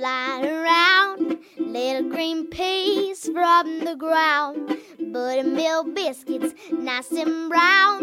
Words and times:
flying 0.00 0.46
around. 0.46 1.38
Little 1.58 2.08
green 2.08 2.46
peas 2.46 3.28
from 3.28 3.80
the 3.84 3.94
ground. 3.96 4.78
Buttermilk 5.12 5.94
biscuits, 5.94 6.54
nice 6.72 7.12
and 7.12 7.50
brown. 7.50 7.99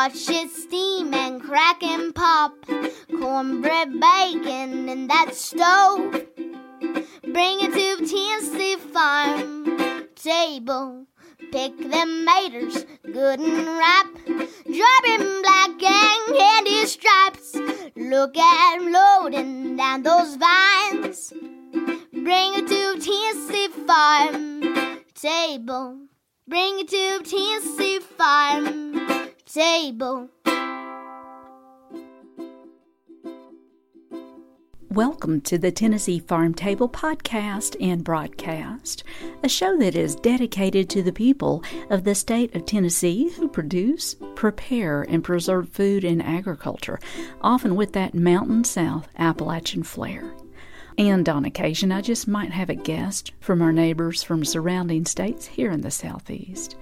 Watch 0.00 0.30
it 0.30 0.50
steam 0.50 1.12
and 1.12 1.42
crack 1.42 1.82
and 1.82 2.14
pop. 2.14 2.54
Cornbread 3.18 4.00
bacon 4.00 4.88
in 4.88 5.08
that 5.08 5.34
stove. 5.34 6.24
Bring 7.22 7.60
it 7.60 7.74
to 7.74 8.06
Tennessee 8.06 8.76
farm 8.76 10.08
table. 10.14 11.04
Pick 11.52 11.76
them 11.76 12.26
maters, 12.26 12.86
good 13.02 13.40
and 13.40 13.66
ripe. 13.82 14.16
Dropping 14.64 15.42
black 15.42 15.82
and 15.82 16.38
candy 16.38 16.86
stripes. 16.86 17.56
Look 17.94 18.38
at 18.38 18.76
'em 18.76 18.90
loading 18.90 19.76
down 19.76 20.02
those 20.02 20.36
vines. 20.36 21.30
Bring 22.10 22.54
it 22.54 22.66
to 22.68 22.82
Tennessee 23.06 23.68
farm 23.86 24.62
table. 25.12 25.98
Bring 26.48 26.78
it 26.78 26.88
to 26.88 27.22
Tennessee 27.22 27.98
farm 28.00 29.19
table. 29.52 30.28
Welcome 34.90 35.40
to 35.42 35.58
the 35.58 35.72
Tennessee 35.72 36.20
Farm 36.20 36.54
Table 36.54 36.88
podcast 36.88 37.76
and 37.80 38.04
broadcast, 38.04 39.02
a 39.42 39.48
show 39.48 39.76
that 39.78 39.96
is 39.96 40.14
dedicated 40.14 40.88
to 40.90 41.02
the 41.02 41.12
people 41.12 41.64
of 41.90 42.04
the 42.04 42.14
state 42.14 42.54
of 42.54 42.64
Tennessee 42.64 43.30
who 43.30 43.48
produce, 43.48 44.14
prepare, 44.36 45.02
and 45.02 45.24
preserve 45.24 45.68
food 45.68 46.04
and 46.04 46.22
agriculture, 46.22 47.00
often 47.40 47.74
with 47.74 47.92
that 47.94 48.14
Mountain 48.14 48.64
South 48.64 49.08
Appalachian 49.18 49.82
flair. 49.82 50.32
And 50.96 51.28
on 51.28 51.44
occasion, 51.44 51.90
I 51.90 52.02
just 52.02 52.28
might 52.28 52.52
have 52.52 52.70
a 52.70 52.74
guest 52.74 53.32
from 53.40 53.62
our 53.62 53.72
neighbors 53.72 54.22
from 54.22 54.44
surrounding 54.44 55.06
states 55.06 55.46
here 55.46 55.70
in 55.70 55.80
the 55.80 55.90
Southeast. 55.90 56.76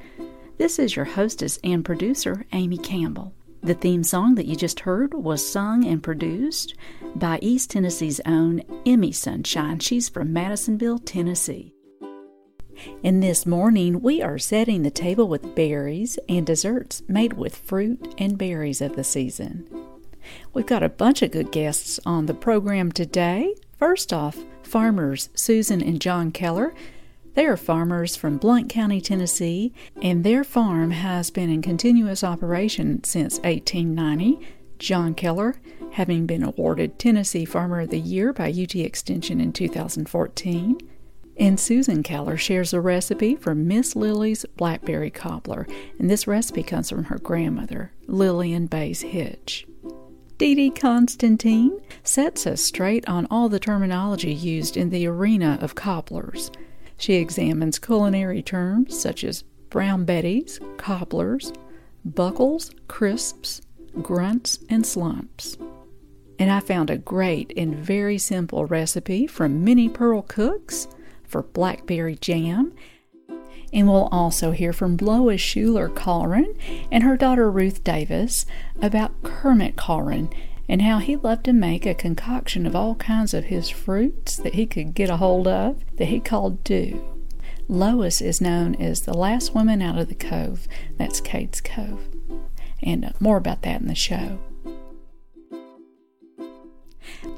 This 0.58 0.80
is 0.80 0.96
your 0.96 1.04
hostess 1.04 1.60
and 1.62 1.84
producer, 1.84 2.44
Amy 2.52 2.78
Campbell. 2.78 3.32
The 3.62 3.74
theme 3.74 4.02
song 4.02 4.34
that 4.34 4.46
you 4.46 4.56
just 4.56 4.80
heard 4.80 5.14
was 5.14 5.48
sung 5.48 5.86
and 5.86 6.02
produced 6.02 6.74
by 7.14 7.38
East 7.40 7.70
Tennessee's 7.70 8.20
own 8.26 8.62
Emi 8.84 9.14
Sunshine. 9.14 9.78
She's 9.78 10.08
from 10.08 10.32
Madisonville, 10.32 10.98
Tennessee. 10.98 11.74
And 13.04 13.22
this 13.22 13.46
morning, 13.46 14.02
we 14.02 14.20
are 14.20 14.36
setting 14.36 14.82
the 14.82 14.90
table 14.90 15.28
with 15.28 15.54
berries 15.54 16.18
and 16.28 16.44
desserts 16.44 17.02
made 17.06 17.34
with 17.34 17.54
fruit 17.54 18.16
and 18.18 18.36
berries 18.36 18.80
of 18.80 18.96
the 18.96 19.04
season. 19.04 19.68
We've 20.54 20.66
got 20.66 20.82
a 20.82 20.88
bunch 20.88 21.22
of 21.22 21.30
good 21.30 21.52
guests 21.52 22.00
on 22.04 22.26
the 22.26 22.34
program 22.34 22.90
today. 22.90 23.54
First 23.78 24.12
off, 24.12 24.36
farmers 24.64 25.28
Susan 25.34 25.80
and 25.80 26.00
John 26.00 26.32
Keller 26.32 26.74
they 27.38 27.46
are 27.46 27.56
farmers 27.56 28.16
from 28.16 28.36
Blount 28.36 28.68
County, 28.68 29.00
Tennessee, 29.00 29.72
and 30.02 30.24
their 30.24 30.42
farm 30.42 30.90
has 30.90 31.30
been 31.30 31.48
in 31.48 31.62
continuous 31.62 32.24
operation 32.24 33.04
since 33.04 33.34
1890. 33.34 34.40
John 34.80 35.14
Keller, 35.14 35.60
having 35.92 36.26
been 36.26 36.42
awarded 36.42 36.98
Tennessee 36.98 37.44
Farmer 37.44 37.82
of 37.82 37.90
the 37.90 38.00
Year 38.00 38.32
by 38.32 38.50
UT 38.50 38.74
Extension 38.74 39.40
in 39.40 39.52
2014. 39.52 40.78
And 41.36 41.60
Susan 41.60 42.02
Keller 42.02 42.36
shares 42.36 42.72
a 42.72 42.80
recipe 42.80 43.36
for 43.36 43.54
Miss 43.54 43.94
Lily's 43.94 44.44
Blackberry 44.56 45.10
Cobbler, 45.10 45.68
and 46.00 46.10
this 46.10 46.26
recipe 46.26 46.64
comes 46.64 46.90
from 46.90 47.04
her 47.04 47.18
grandmother, 47.18 47.92
Lillian 48.08 48.66
Bays 48.66 49.02
Hitch. 49.02 49.64
Dee 50.38 50.56
Dee 50.56 50.70
Constantine 50.70 51.80
sets 52.02 52.48
us 52.48 52.62
straight 52.62 53.08
on 53.08 53.28
all 53.30 53.48
the 53.48 53.60
terminology 53.60 54.34
used 54.34 54.76
in 54.76 54.90
the 54.90 55.06
arena 55.06 55.56
of 55.60 55.76
cobblers. 55.76 56.50
She 56.98 57.14
examines 57.14 57.78
culinary 57.78 58.42
terms 58.42 59.00
such 59.00 59.24
as 59.24 59.42
brown 59.70 60.04
betties, 60.04 60.58
cobblers, 60.76 61.52
buckles, 62.04 62.70
crisps, 62.88 63.62
grunts, 64.02 64.58
and 64.68 64.84
slumps. 64.84 65.56
And 66.38 66.50
I 66.50 66.60
found 66.60 66.90
a 66.90 66.98
great 66.98 67.52
and 67.56 67.74
very 67.74 68.18
simple 68.18 68.66
recipe 68.66 69.26
from 69.26 69.64
Minnie 69.64 69.88
Pearl 69.88 70.22
Cooks 70.22 70.88
for 71.24 71.42
blackberry 71.42 72.16
jam. 72.16 72.72
And 73.72 73.86
we'll 73.86 74.08
also 74.10 74.50
hear 74.50 74.72
from 74.72 74.96
Lois 74.96 75.40
Schuler 75.40 75.88
Caughron 75.88 76.54
and 76.90 77.04
her 77.04 77.16
daughter 77.16 77.50
Ruth 77.50 77.84
Davis 77.84 78.46
about 78.80 79.22
Kermit 79.22 79.76
Caughron 79.76 80.30
and 80.68 80.82
how 80.82 80.98
he 80.98 81.16
loved 81.16 81.44
to 81.44 81.52
make 81.52 81.86
a 81.86 81.94
concoction 81.94 82.66
of 82.66 82.76
all 82.76 82.94
kinds 82.96 83.32
of 83.32 83.44
his 83.44 83.68
fruits 83.68 84.36
that 84.36 84.54
he 84.54 84.66
could 84.66 84.94
get 84.94 85.08
a 85.08 85.16
hold 85.16 85.48
of 85.48 85.82
that 85.96 86.06
he 86.06 86.20
called 86.20 86.62
dew. 86.62 87.02
Lois 87.68 88.20
is 88.20 88.40
known 88.40 88.74
as 88.76 89.02
the 89.02 89.16
last 89.16 89.54
woman 89.54 89.82
out 89.82 89.98
of 89.98 90.08
the 90.08 90.14
cove. 90.14 90.66
That's 90.96 91.20
Cades 91.20 91.62
Cove. 91.62 92.08
And 92.82 93.04
uh, 93.04 93.12
more 93.20 93.36
about 93.36 93.62
that 93.62 93.80
in 93.80 93.88
the 93.88 93.94
show. 93.94 94.38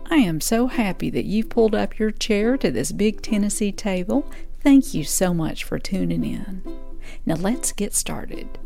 I 0.09 0.17
am 0.17 0.41
so 0.41 0.67
happy 0.67 1.11
that 1.11 1.25
you've 1.25 1.49
pulled 1.49 1.75
up 1.75 1.99
your 1.99 2.11
chair 2.11 2.57
to 2.59 2.71
this 2.71 2.93
big 2.93 3.23
Tennessee 3.23 3.73
table. 3.73 4.29
Thank 4.61 4.93
you 4.93 5.05
so 5.05 5.33
much 5.33 5.65
for 5.65 5.79
tuning 5.79 6.25
in. 6.25 6.63
Now 7.25 7.37
let's 7.37 7.73
get 7.73 7.95
started. 7.95 8.59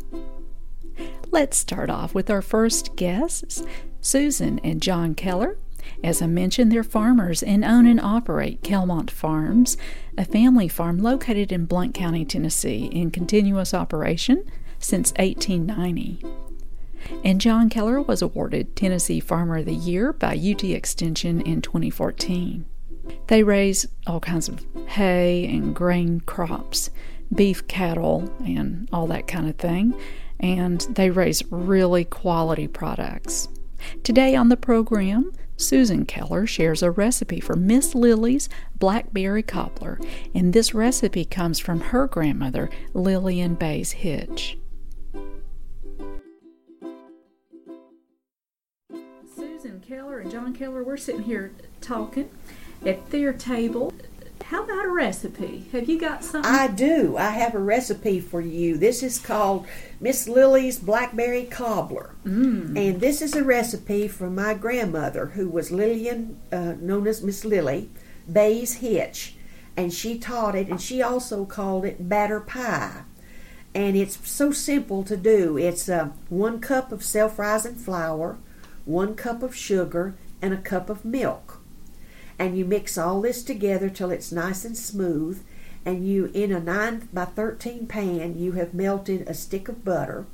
Let's 1.31 1.57
start 1.57 1.89
off 1.89 2.13
with 2.13 2.29
our 2.29 2.41
first 2.41 2.95
guests. 2.95 3.63
Susan 4.05 4.59
and 4.63 4.83
John 4.83 5.15
Keller. 5.15 5.57
As 6.03 6.21
I 6.21 6.27
mentioned, 6.27 6.71
they're 6.71 6.83
farmers 6.83 7.41
and 7.41 7.65
own 7.65 7.87
and 7.87 7.99
operate 7.99 8.61
Kelmont 8.61 9.09
Farms, 9.09 9.77
a 10.15 10.25
family 10.25 10.67
farm 10.67 10.99
located 10.99 11.51
in 11.51 11.65
Blount 11.65 11.95
County, 11.95 12.23
Tennessee, 12.23 12.85
in 12.85 13.09
continuous 13.09 13.73
operation 13.73 14.43
since 14.77 15.11
1890. 15.13 16.23
And 17.23 17.41
John 17.41 17.67
Keller 17.67 17.99
was 17.99 18.21
awarded 18.21 18.75
Tennessee 18.75 19.19
Farmer 19.19 19.57
of 19.57 19.65
the 19.65 19.73
Year 19.73 20.13
by 20.13 20.35
UT 20.35 20.63
Extension 20.63 21.41
in 21.41 21.63
2014. 21.63 22.63
They 23.25 23.41
raise 23.41 23.87
all 24.05 24.19
kinds 24.19 24.47
of 24.47 24.63
hay 24.85 25.47
and 25.47 25.75
grain 25.75 26.19
crops, 26.21 26.91
beef 27.33 27.67
cattle, 27.67 28.31
and 28.45 28.87
all 28.93 29.07
that 29.07 29.25
kind 29.25 29.49
of 29.49 29.55
thing, 29.55 29.95
and 30.39 30.81
they 30.81 31.09
raise 31.09 31.41
really 31.49 32.03
quality 32.05 32.67
products. 32.67 33.47
Today 34.03 34.35
on 34.35 34.49
the 34.49 34.57
program, 34.57 35.31
Susan 35.57 36.05
Keller 36.05 36.45
shares 36.45 36.83
a 36.83 36.91
recipe 36.91 37.39
for 37.39 37.55
Miss 37.55 37.95
Lily's 37.95 38.49
blackberry 38.77 39.43
cobbler, 39.43 39.99
and 40.33 40.51
this 40.51 40.73
recipe 40.73 41.23
comes 41.25 41.59
from 41.59 41.79
her 41.79 42.07
grandmother, 42.07 42.69
Lillian 42.93 43.55
Bays 43.55 43.93
Hitch. 43.93 44.57
Susan 49.35 49.81
Keller 49.87 50.19
and 50.19 50.29
John 50.29 50.53
Keller, 50.53 50.83
we're 50.83 50.97
sitting 50.97 51.23
here 51.23 51.53
talking 51.81 52.29
at 52.85 53.09
their 53.09 53.33
table. 53.33 53.93
How 54.43 54.63
about 54.63 54.85
a 54.85 54.89
recipe? 54.89 55.67
Have 55.71 55.89
you 55.89 55.99
got 55.99 56.23
something? 56.23 56.51
I 56.51 56.67
do. 56.67 57.17
I 57.17 57.29
have 57.31 57.55
a 57.55 57.59
recipe 57.59 58.19
for 58.19 58.41
you. 58.41 58.77
This 58.77 59.01
is 59.01 59.17
called 59.17 59.65
Miss 59.99 60.27
Lily's 60.27 60.77
Blackberry 60.77 61.45
Cobbler. 61.45 62.15
Mm. 62.25 62.77
And 62.77 63.01
this 63.01 63.21
is 63.21 63.35
a 63.35 63.43
recipe 63.43 64.07
from 64.07 64.35
my 64.35 64.53
grandmother, 64.53 65.27
who 65.27 65.49
was 65.49 65.71
Lillian, 65.71 66.39
uh, 66.51 66.75
known 66.79 67.07
as 67.07 67.23
Miss 67.23 67.43
Lily, 67.43 67.89
Bays 68.31 68.75
Hitch. 68.75 69.35
And 69.75 69.91
she 69.91 70.19
taught 70.19 70.55
it, 70.55 70.67
and 70.67 70.79
she 70.79 71.01
also 71.01 71.45
called 71.45 71.83
it 71.83 72.07
batter 72.07 72.39
pie. 72.39 73.03
And 73.73 73.97
it's 73.97 74.29
so 74.29 74.51
simple 74.51 75.03
to 75.03 75.17
do. 75.17 75.57
It's 75.57 75.89
uh, 75.89 76.09
one 76.29 76.59
cup 76.59 76.91
of 76.91 77.03
self 77.03 77.39
rising 77.39 77.75
flour, 77.75 78.37
one 78.85 79.15
cup 79.15 79.43
of 79.43 79.55
sugar, 79.55 80.15
and 80.41 80.53
a 80.53 80.57
cup 80.57 80.89
of 80.89 81.03
milk 81.03 81.54
and 82.37 82.57
you 82.57 82.65
mix 82.65 82.97
all 82.97 83.21
this 83.21 83.43
together 83.43 83.89
till 83.89 84.11
it's 84.11 84.31
nice 84.31 84.65
and 84.65 84.77
smooth 84.77 85.43
and 85.85 86.07
you 86.07 86.31
in 86.33 86.51
a 86.51 86.59
9 86.59 87.09
by 87.13 87.25
13 87.25 87.87
pan 87.87 88.37
you 88.37 88.53
have 88.53 88.73
melted 88.73 89.27
a 89.27 89.33
stick 89.33 89.67
of 89.67 89.85
butter 89.85 90.25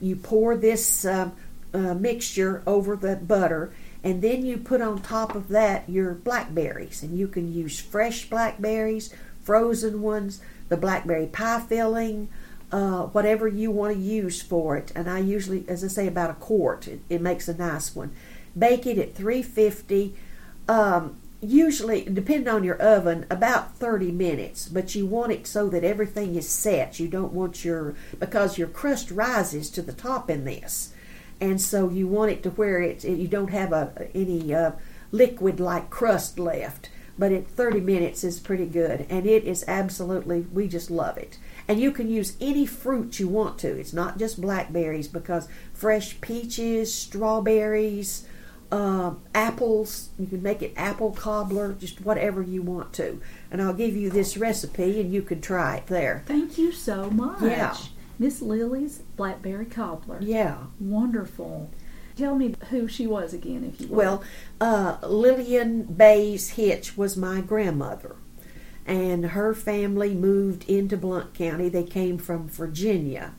you 0.00 0.16
pour 0.16 0.56
this 0.56 1.04
uh, 1.04 1.30
uh, 1.72 1.94
mixture 1.94 2.62
over 2.66 2.96
the 2.96 3.16
butter 3.16 3.72
and 4.04 4.22
then 4.22 4.44
you 4.44 4.56
put 4.56 4.80
on 4.80 5.00
top 5.00 5.34
of 5.34 5.48
that 5.48 5.88
your 5.88 6.14
blackberries 6.14 7.02
and 7.02 7.18
you 7.18 7.28
can 7.28 7.52
use 7.52 7.80
fresh 7.80 8.28
blackberries 8.28 9.14
frozen 9.42 10.02
ones 10.02 10.40
the 10.68 10.76
blackberry 10.76 11.26
pie 11.26 11.60
filling 11.60 12.28
uh, 12.72 13.02
whatever 13.04 13.46
you 13.46 13.70
want 13.70 13.94
to 13.94 14.00
use 14.00 14.42
for 14.42 14.76
it. 14.76 14.92
And 14.94 15.08
I 15.08 15.20
usually, 15.20 15.64
as 15.68 15.84
I 15.84 15.88
say, 15.88 16.06
about 16.06 16.30
a 16.30 16.34
quart. 16.34 16.88
It, 16.88 17.00
it 17.08 17.20
makes 17.20 17.48
a 17.48 17.56
nice 17.56 17.94
one. 17.94 18.12
Bake 18.58 18.86
it 18.86 18.98
at 18.98 19.14
350. 19.14 20.14
Um, 20.68 21.16
usually, 21.46 22.02
depending 22.04 22.48
on 22.48 22.64
your 22.64 22.76
oven, 22.76 23.26
about 23.30 23.76
30 23.76 24.12
minutes. 24.12 24.68
But 24.68 24.94
you 24.94 25.06
want 25.06 25.32
it 25.32 25.46
so 25.46 25.68
that 25.68 25.84
everything 25.84 26.34
is 26.34 26.48
set. 26.48 26.98
You 27.00 27.08
don't 27.08 27.32
want 27.32 27.64
your 27.64 27.94
because 28.18 28.58
your 28.58 28.68
crust 28.68 29.10
rises 29.10 29.70
to 29.70 29.82
the 29.82 29.92
top 29.92 30.30
in 30.30 30.44
this, 30.44 30.92
and 31.40 31.60
so 31.60 31.90
you 31.90 32.08
want 32.08 32.32
it 32.32 32.42
to 32.44 32.50
where 32.50 32.80
it 32.80 33.04
you 33.04 33.28
don't 33.28 33.50
have 33.50 33.72
a 33.72 34.08
any 34.14 34.54
uh, 34.54 34.72
liquid 35.12 35.60
like 35.60 35.90
crust 35.90 36.38
left. 36.38 36.90
But 37.18 37.32
at 37.32 37.48
30 37.48 37.80
minutes 37.80 38.24
is 38.24 38.38
pretty 38.38 38.66
good, 38.66 39.06
and 39.08 39.26
it 39.26 39.44
is 39.44 39.64
absolutely 39.66 40.40
we 40.52 40.68
just 40.68 40.90
love 40.90 41.16
it. 41.16 41.38
And 41.68 41.80
you 41.80 41.90
can 41.90 42.10
use 42.10 42.36
any 42.40 42.66
fruit 42.66 43.18
you 43.18 43.26
want 43.26 43.58
to. 43.60 43.68
It's 43.68 43.92
not 43.92 44.18
just 44.18 44.40
blackberries 44.40 45.08
because 45.08 45.48
fresh 45.72 46.20
peaches, 46.20 46.94
strawberries, 46.94 48.26
uh, 48.76 49.14
apples. 49.34 50.10
You 50.18 50.26
can 50.26 50.42
make 50.42 50.62
it 50.62 50.74
apple 50.76 51.12
cobbler, 51.12 51.72
just 51.72 52.00
whatever 52.02 52.42
you 52.42 52.62
want 52.62 52.92
to. 52.94 53.20
And 53.50 53.62
I'll 53.62 53.72
give 53.72 53.96
you 53.96 54.10
this 54.10 54.36
recipe, 54.36 55.00
and 55.00 55.12
you 55.12 55.22
can 55.22 55.40
try 55.40 55.76
it 55.78 55.86
there. 55.86 56.22
Thank 56.26 56.58
you 56.58 56.72
so 56.72 57.10
much. 57.10 57.42
Yeah. 57.42 57.76
Miss 58.18 58.42
Lily's 58.42 58.98
blackberry 59.16 59.66
cobbler. 59.66 60.18
Yeah. 60.20 60.58
Wonderful. 60.78 61.70
Tell 62.16 62.34
me 62.34 62.54
who 62.70 62.88
she 62.88 63.06
was 63.06 63.34
again, 63.34 63.64
if 63.64 63.80
you 63.80 63.88
will. 63.88 63.96
Well, 63.96 64.24
uh, 64.60 65.06
Lillian 65.06 65.84
Bays 65.84 66.50
Hitch 66.50 66.96
was 66.96 67.16
my 67.16 67.42
grandmother, 67.42 68.16
and 68.86 69.26
her 69.26 69.54
family 69.54 70.14
moved 70.14 70.68
into 70.68 70.96
Blount 70.96 71.34
County. 71.34 71.68
They 71.68 71.84
came 71.84 72.16
from 72.16 72.48
Virginia, 72.48 73.34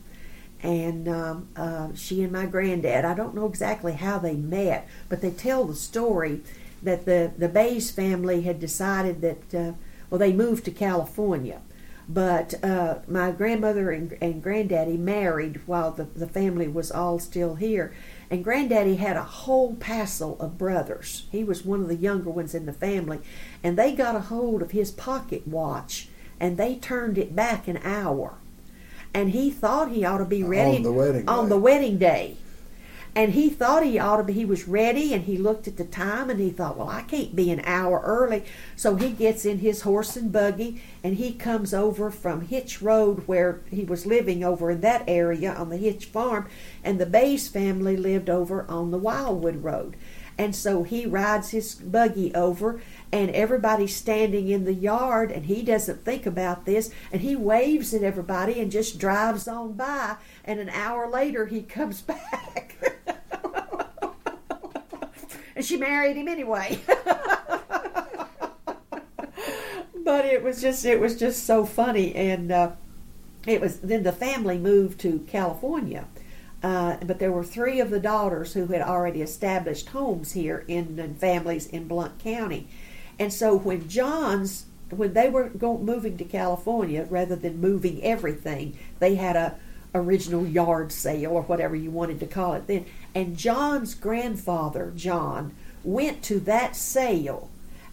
and 0.62 1.08
um, 1.08 1.48
uh, 1.56 1.88
she 1.94 2.22
and 2.22 2.32
my 2.32 2.46
granddad. 2.46 3.04
I 3.04 3.14
don't 3.14 3.34
know 3.34 3.46
exactly 3.46 3.92
how 3.92 4.18
they 4.18 4.34
met, 4.34 4.88
but 5.08 5.20
they 5.20 5.30
tell 5.30 5.64
the 5.64 5.74
story 5.74 6.42
that 6.82 7.04
the 7.04 7.32
the 7.36 7.48
Bays 7.48 7.90
family 7.90 8.42
had 8.42 8.60
decided 8.60 9.20
that 9.20 9.54
uh, 9.54 9.72
well 10.10 10.18
they 10.18 10.32
moved 10.32 10.64
to 10.66 10.70
California, 10.70 11.60
but 12.08 12.54
uh, 12.64 12.96
my 13.06 13.30
grandmother 13.30 13.90
and, 13.90 14.16
and 14.20 14.42
granddaddy 14.42 14.96
married 14.96 15.60
while 15.66 15.90
the 15.90 16.04
the 16.04 16.28
family 16.28 16.68
was 16.68 16.90
all 16.90 17.18
still 17.18 17.56
here. 17.56 17.94
And 18.30 18.44
granddaddy 18.44 18.96
had 18.96 19.16
a 19.16 19.22
whole 19.22 19.74
passel 19.76 20.38
of 20.38 20.58
brothers. 20.58 21.26
He 21.32 21.42
was 21.44 21.64
one 21.64 21.80
of 21.80 21.88
the 21.88 21.96
younger 21.96 22.28
ones 22.28 22.54
in 22.54 22.66
the 22.66 22.74
family, 22.74 23.20
and 23.64 23.78
they 23.78 23.94
got 23.94 24.16
a 24.16 24.20
hold 24.20 24.60
of 24.60 24.72
his 24.72 24.90
pocket 24.90 25.48
watch 25.48 26.08
and 26.40 26.56
they 26.56 26.76
turned 26.76 27.18
it 27.18 27.34
back 27.34 27.68
an 27.68 27.78
hour 27.78 28.34
and 29.14 29.30
he 29.30 29.50
thought 29.50 29.90
he 29.90 30.04
ought 30.04 30.18
to 30.18 30.24
be 30.24 30.42
ready 30.42 30.76
On 30.76 30.82
the 30.82 30.92
wedding 30.92 31.28
on 31.28 31.44
day. 31.44 31.48
the 31.48 31.58
wedding 31.58 31.98
day. 31.98 32.36
And 33.14 33.32
he 33.32 33.50
thought 33.50 33.84
he 33.84 33.98
ought 33.98 34.18
to 34.18 34.22
be, 34.22 34.32
he 34.32 34.44
was 34.44 34.68
ready 34.68 35.12
and 35.12 35.24
he 35.24 35.36
looked 35.36 35.66
at 35.66 35.76
the 35.76 35.84
time 35.84 36.30
and 36.30 36.38
he 36.38 36.50
thought, 36.50 36.76
well, 36.76 36.88
I 36.88 37.02
can't 37.02 37.34
be 37.34 37.50
an 37.50 37.60
hour 37.64 38.00
early. 38.04 38.44
So 38.76 38.94
he 38.94 39.10
gets 39.10 39.44
in 39.44 39.58
his 39.58 39.80
horse 39.80 40.14
and 40.14 40.30
buggy 40.30 40.80
and 41.02 41.16
he 41.16 41.32
comes 41.32 41.74
over 41.74 42.10
from 42.12 42.42
Hitch 42.42 42.80
Road 42.80 43.26
where 43.26 43.60
he 43.70 43.82
was 43.82 44.06
living 44.06 44.44
over 44.44 44.70
in 44.70 44.82
that 44.82 45.02
area 45.08 45.52
on 45.52 45.68
the 45.70 45.78
Hitch 45.78 46.04
farm. 46.04 46.48
And 46.84 47.00
the 47.00 47.06
Bays 47.06 47.48
family 47.48 47.96
lived 47.96 48.30
over 48.30 48.64
on 48.68 48.92
the 48.92 48.98
Wildwood 48.98 49.64
Road. 49.64 49.96
And 50.36 50.54
so 50.54 50.84
he 50.84 51.04
rides 51.04 51.50
his 51.50 51.74
buggy 51.74 52.32
over, 52.36 52.80
and 53.12 53.30
everybody's 53.30 53.94
standing 53.94 54.48
in 54.48 54.64
the 54.64 54.74
yard, 54.74 55.32
and 55.32 55.46
he 55.46 55.62
doesn't 55.62 56.04
think 56.04 56.26
about 56.26 56.64
this, 56.64 56.90
and 57.10 57.22
he 57.22 57.34
waves 57.36 57.94
at 57.94 58.02
everybody 58.02 58.60
and 58.60 58.70
just 58.70 58.98
drives 58.98 59.48
on 59.48 59.72
by. 59.72 60.16
And 60.44 60.60
an 60.60 60.68
hour 60.70 61.08
later, 61.08 61.46
he 61.46 61.62
comes 61.62 62.02
back. 62.02 62.76
and 65.56 65.64
she 65.64 65.76
married 65.76 66.16
him 66.16 66.28
anyway. 66.28 66.80
but 70.08 70.24
it 70.24 70.42
was 70.42 70.62
just 70.62 70.86
it 70.86 70.98
was 70.98 71.18
just 71.18 71.44
so 71.44 71.66
funny 71.66 72.14
and 72.14 72.50
uh, 72.50 72.70
it 73.46 73.60
was 73.60 73.80
then 73.80 74.02
the 74.04 74.12
family 74.12 74.56
moved 74.56 74.98
to 74.98 75.18
California 75.28 76.06
uh, 76.62 76.96
but 77.04 77.18
there 77.18 77.30
were 77.30 77.44
three 77.44 77.78
of 77.78 77.90
the 77.90 78.00
daughters 78.00 78.54
who 78.54 78.68
had 78.68 78.80
already 78.80 79.20
established 79.20 79.90
homes 79.90 80.32
here 80.32 80.64
in, 80.66 80.98
in 80.98 81.14
families 81.14 81.66
in 81.66 81.86
Blount 81.86 82.18
County 82.18 82.66
and 83.18 83.32
so 83.32 83.56
when 83.56 83.88
John's 83.88 84.66
when 84.90 85.12
they 85.12 85.28
were 85.28 85.48
going, 85.48 85.84
moving 85.84 86.16
to 86.16 86.24
California 86.24 87.06
rather 87.10 87.36
than 87.36 87.60
moving 87.60 88.02
everything 88.02 88.78
they 88.98 89.16
had 89.16 89.36
a 89.36 89.56
original 89.94 90.46
yard 90.46 90.92
sale 90.92 91.32
or 91.32 91.42
whatever 91.42 91.74
you 91.74 91.90
wanted 91.90 92.20
to 92.20 92.26
call 92.26 92.54
it 92.54 92.66
then 92.66 92.84
and 93.14 93.36
John's 93.36 93.94
grandfather 93.94 94.92
John 94.94 95.54
went 95.84 96.22
to 96.24 96.40
that 96.40 96.76
sale 96.76 97.48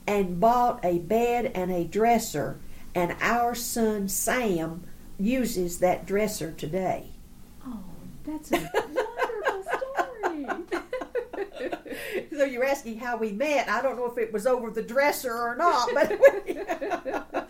and 0.08 0.40
bought 0.40 0.84
a 0.84 1.00
bed 1.00 1.52
and 1.56 1.72
a 1.72 1.84
dresser, 1.84 2.58
and 2.94 3.16
our 3.22 3.56
son 3.56 4.08
Sam 4.08 4.84
uses 5.18 5.80
that 5.80 6.06
dresser 6.06 6.52
today. 6.52 7.10
oh, 7.66 7.80
that's 8.24 8.52
a 8.52 8.70
wonderful 8.74 9.64
story. 10.24 10.82
So 12.38 12.44
you're 12.44 12.66
asking 12.66 13.00
how 13.00 13.18
we 13.18 13.32
met. 13.32 13.70
I 13.70 13.82
don't 13.82 13.98
know 13.98 14.06
if 14.06 14.18
it 14.18 14.34
was 14.34 14.46
over 14.46 14.70
the 14.70 14.82
dresser 14.82 15.34
or 15.34 15.56
not, 15.56 15.90
but 15.94 16.10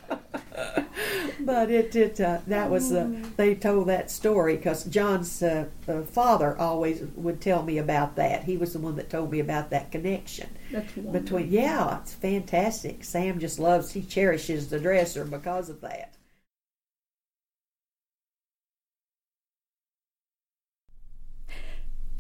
but 1.40 1.72
it 1.72 1.96
it 1.96 2.22
uh, 2.22 2.40
that 2.48 2.70
was 2.70 2.92
uh, 2.92 3.10
they 3.38 3.56
told 3.56 3.88
that 3.88 4.12
story 4.12 4.56
because 4.58 4.84
John's 4.86 5.42
uh, 5.42 5.66
uh, 5.88 6.02
father 6.04 6.58
always 6.58 7.02
would 7.16 7.42
tell 7.42 7.64
me 7.64 7.78
about 7.78 8.16
that. 8.18 8.44
He 8.44 8.58
was 8.58 8.74
the 8.74 8.80
one 8.80 8.96
that 8.98 9.10
told 9.10 9.32
me 9.32 9.40
about 9.40 9.70
that 9.72 9.92
connection. 9.92 10.50
That's 10.72 10.92
between 10.94 11.52
yeah 11.52 12.00
it's 12.02 12.14
fantastic 12.14 13.04
sam 13.04 13.40
just 13.40 13.60
loves 13.60 13.92
he 13.92 14.02
cherishes 14.02 14.70
the 14.70 14.80
dresser 14.80 15.26
because 15.26 15.70
of 15.70 15.82
that 15.82 16.15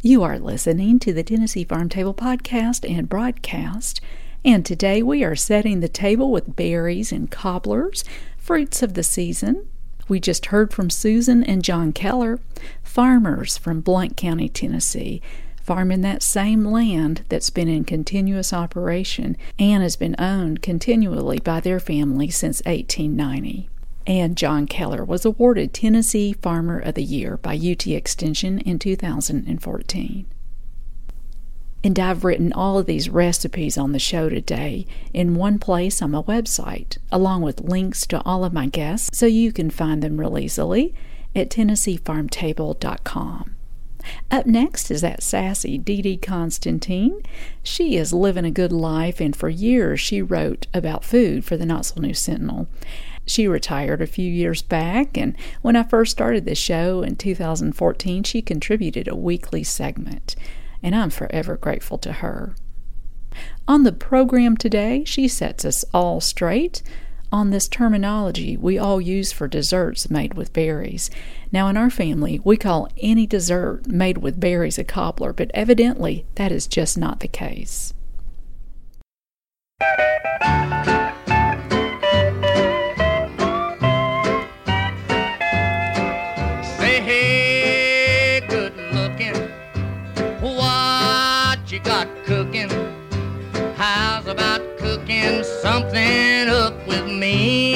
You 0.05 0.21
are 0.21 0.37
listening 0.37 0.99
to 0.99 1.13
the 1.13 1.23
Tennessee 1.23 1.63
Farm 1.63 1.89
Table 1.89 2.13
podcast 2.13 2.87
and 2.87 3.09
broadcast, 3.09 4.01
and 4.45 4.63
today 4.63 5.01
we 5.01 5.23
are 5.23 5.35
setting 5.35 5.79
the 5.79 5.87
table 5.87 6.31
with 6.31 6.55
berries 6.55 7.11
and 7.11 7.31
cobblers, 7.31 8.03
fruits 8.37 8.83
of 8.83 8.93
the 8.93 9.01
season. 9.01 9.67
We 10.07 10.19
just 10.19 10.45
heard 10.45 10.71
from 10.71 10.91
Susan 10.91 11.43
and 11.43 11.63
John 11.63 11.91
Keller, 11.91 12.39
farmers 12.83 13.57
from 13.57 13.81
Blount 13.81 14.15
County, 14.15 14.47
Tennessee, 14.47 15.23
farming 15.63 16.01
that 16.01 16.21
same 16.21 16.63
land 16.63 17.25
that's 17.29 17.49
been 17.49 17.67
in 17.67 17.83
continuous 17.83 18.53
operation 18.53 19.35
and 19.57 19.81
has 19.81 19.95
been 19.95 20.15
owned 20.19 20.61
continually 20.61 21.39
by 21.39 21.59
their 21.59 21.79
family 21.79 22.29
since 22.29 22.61
1890 22.67 23.69
and 24.07 24.37
John 24.37 24.67
Keller 24.67 25.03
was 25.03 25.25
awarded 25.25 25.73
Tennessee 25.73 26.33
Farmer 26.33 26.79
of 26.79 26.95
the 26.95 27.03
Year 27.03 27.37
by 27.37 27.55
UT 27.55 27.87
Extension 27.87 28.59
in 28.59 28.79
2014. 28.79 30.25
And 31.83 31.99
I've 31.99 32.23
written 32.23 32.51
all 32.51 32.79
of 32.79 32.87
these 32.87 33.09
recipes 33.09 33.77
on 33.77 33.91
the 33.91 33.99
show 33.99 34.27
today 34.27 34.87
in 35.13 35.35
one 35.35 35.59
place 35.59 36.01
on 36.01 36.11
my 36.11 36.23
website, 36.23 36.97
along 37.11 37.43
with 37.43 37.61
links 37.61 38.07
to 38.07 38.23
all 38.23 38.43
of 38.43 38.53
my 38.53 38.65
guests, 38.65 39.17
so 39.17 39.27
you 39.27 39.51
can 39.51 39.69
find 39.69 40.01
them 40.01 40.19
real 40.19 40.39
easily 40.39 40.95
at 41.35 41.49
TennesseeFarmTable.com. 41.49 43.55
Up 44.31 44.45
next 44.45 44.91
is 44.91 45.01
that 45.01 45.23
sassy 45.23 45.77
Dee 45.77 46.01
Dee 46.01 46.17
Constantine. 46.17 47.21
She 47.63 47.97
is 47.97 48.13
living 48.13 48.45
a 48.45 48.51
good 48.51 48.71
life, 48.71 49.19
and 49.19 49.35
for 49.35 49.49
years 49.49 49.99
she 49.99 50.21
wrote 50.21 50.67
about 50.73 51.03
food 51.03 51.45
for 51.45 51.57
the 51.57 51.65
Knoxville 51.65 52.03
News 52.03 52.19
Sentinel. 52.19 52.67
She 53.25 53.47
retired 53.47 54.01
a 54.01 54.07
few 54.07 54.31
years 54.31 54.61
back, 54.61 55.17
and 55.17 55.35
when 55.61 55.75
I 55.75 55.83
first 55.83 56.11
started 56.11 56.45
the 56.45 56.55
show 56.55 57.01
in 57.01 57.15
2014, 57.15 58.23
she 58.23 58.41
contributed 58.41 59.07
a 59.07 59.15
weekly 59.15 59.63
segment, 59.63 60.35
and 60.83 60.95
I'm 60.95 61.09
forever 61.09 61.57
grateful 61.57 61.97
to 61.99 62.13
her. 62.13 62.55
On 63.67 63.83
the 63.83 63.91
program 63.91 64.55
today, 64.55 65.03
she 65.05 65.27
sets 65.27 65.65
us 65.65 65.83
all 65.93 66.21
straight 66.21 66.81
on 67.31 67.49
this 67.49 67.67
terminology 67.67 68.55
we 68.55 68.77
all 68.77 69.01
use 69.01 69.31
for 69.31 69.47
desserts 69.47 70.09
made 70.09 70.35
with 70.35 70.53
berries. 70.53 71.09
Now, 71.51 71.67
in 71.67 71.75
our 71.75 71.89
family, 71.89 72.39
we 72.43 72.55
call 72.55 72.87
any 72.97 73.27
dessert 73.27 73.87
made 73.87 74.19
with 74.19 74.39
berries 74.39 74.77
a 74.77 74.83
cobbler, 74.83 75.33
but 75.33 75.51
evidently 75.53 76.25
that 76.35 76.51
is 76.51 76.67
just 76.67 76.97
not 76.97 77.19
the 77.19 77.27
case. 77.27 77.93
something 95.65 96.47
up 96.47 96.75
with 96.85 97.07
me. 97.07 97.73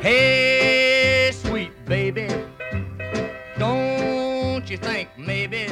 Hey, 0.00 1.30
sweet 1.34 1.72
baby, 1.84 2.28
don't 3.58 4.64
you 4.70 4.78
think 4.78 5.10
maybe 5.18 5.66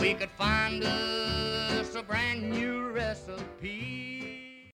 we 0.00 0.14
could 0.14 0.30
find 0.30 0.82
us 0.82 1.94
a 1.94 2.02
brand 2.02 2.50
new 2.50 2.88
recipe? 2.90 4.72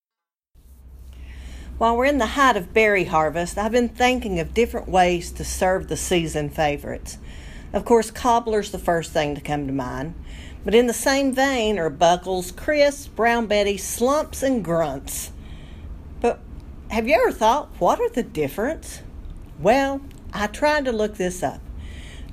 While 1.77 1.99
we're 1.99 2.07
in 2.07 2.17
the 2.17 2.25
height 2.25 2.57
of 2.57 2.73
berry 2.73 3.05
harvest, 3.05 3.59
I've 3.59 3.73
been 3.73 3.91
thinking 3.91 4.41
of 4.41 4.55
different 4.55 4.89
ways 4.89 5.31
to 5.33 5.45
serve 5.45 5.89
the 5.89 5.99
season 5.99 6.49
favorites. 6.49 7.19
Of 7.75 7.85
course, 7.85 8.11
cobbler's 8.11 8.71
the 8.71 8.79
first 8.79 9.13
thing 9.13 9.35
to 9.35 9.43
come 9.43 9.67
to 9.67 9.75
mind 9.75 10.15
but 10.65 10.75
in 10.75 10.87
the 10.87 10.95
same 10.95 11.33
vein 11.33 11.79
are 11.79 11.91
buckles, 11.91 12.51
crisps, 12.51 13.07
brown 13.07 13.47
betty, 13.47 13.77
slumps, 13.77 14.43
and 14.43 14.65
grunts. 14.65 15.31
But 16.21 16.41
have 16.91 17.07
you 17.07 17.15
ever 17.15 17.33
thought, 17.33 17.69
what 17.79 18.01
are 18.01 18.09
the 18.09 18.23
difference? 18.23 19.03
Well, 19.59 20.01
I 20.33 20.47
tried 20.47 20.87
to 20.87 20.93
look 20.93 21.17
this 21.17 21.43
up. 21.43 21.61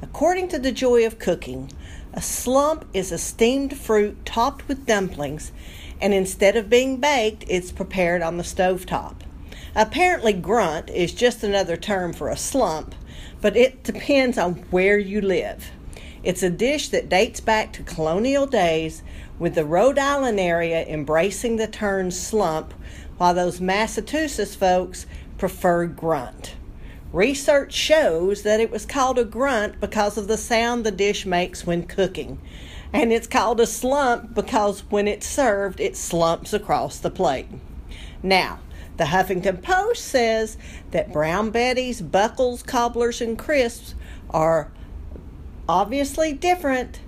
According 0.01 0.47
to 0.49 0.59
The 0.59 0.71
Joy 0.71 1.05
of 1.05 1.19
Cooking, 1.19 1.71
a 2.13 2.21
slump 2.21 2.85
is 2.93 3.11
a 3.11 3.17
steamed 3.17 3.77
fruit 3.77 4.25
topped 4.25 4.67
with 4.67 4.85
dumplings, 4.85 5.51
and 6.01 6.13
instead 6.13 6.55
of 6.55 6.69
being 6.69 6.97
baked, 6.97 7.45
it's 7.47 7.71
prepared 7.71 8.21
on 8.21 8.37
the 8.37 8.43
stove 8.43 8.85
top. 8.85 9.23
Apparently, 9.75 10.33
grunt 10.33 10.89
is 10.89 11.13
just 11.13 11.43
another 11.43 11.77
term 11.77 12.11
for 12.11 12.29
a 12.29 12.35
slump, 12.35 12.95
but 13.39 13.55
it 13.55 13.83
depends 13.83 14.37
on 14.37 14.55
where 14.71 14.97
you 14.97 15.21
live. 15.21 15.71
It's 16.23 16.43
a 16.43 16.49
dish 16.51 16.89
that 16.89 17.09
dates 17.09 17.39
back 17.39 17.73
to 17.73 17.83
colonial 17.83 18.45
days, 18.45 19.01
with 19.39 19.55
the 19.55 19.65
Rhode 19.65 19.97
Island 19.97 20.39
area 20.39 20.85
embracing 20.85 21.55
the 21.55 21.67
term 21.67 22.11
slump, 22.11 22.75
while 23.17 23.33
those 23.33 23.59
Massachusetts 23.59 24.53
folks 24.53 25.07
prefer 25.39 25.87
grunt. 25.87 26.55
Research 27.11 27.73
shows 27.73 28.43
that 28.43 28.59
it 28.59 28.69
was 28.69 28.85
called 28.85 29.17
a 29.17 29.25
grunt 29.25 29.81
because 29.81 30.17
of 30.17 30.27
the 30.27 30.37
sound 30.37 30.85
the 30.85 30.91
dish 30.91 31.25
makes 31.25 31.65
when 31.65 31.87
cooking. 31.87 32.39
And 32.93 33.11
it's 33.11 33.27
called 33.27 33.59
a 33.59 33.65
slump 33.65 34.35
because 34.35 34.81
when 34.89 35.07
it's 35.07 35.27
served, 35.27 35.79
it 35.79 35.97
slumps 35.97 36.53
across 36.53 36.99
the 36.99 37.09
plate. 37.09 37.47
Now, 38.21 38.59
the 38.97 39.05
Huffington 39.05 39.63
Post 39.63 40.05
says 40.05 40.57
that 40.91 41.11
brown 41.11 41.51
betties, 41.51 42.11
buckles, 42.11 42.61
cobblers, 42.61 43.21
and 43.21 43.37
crisps 43.37 43.95
are 44.29 44.71
obviously 45.71 46.33
different, 46.33 46.99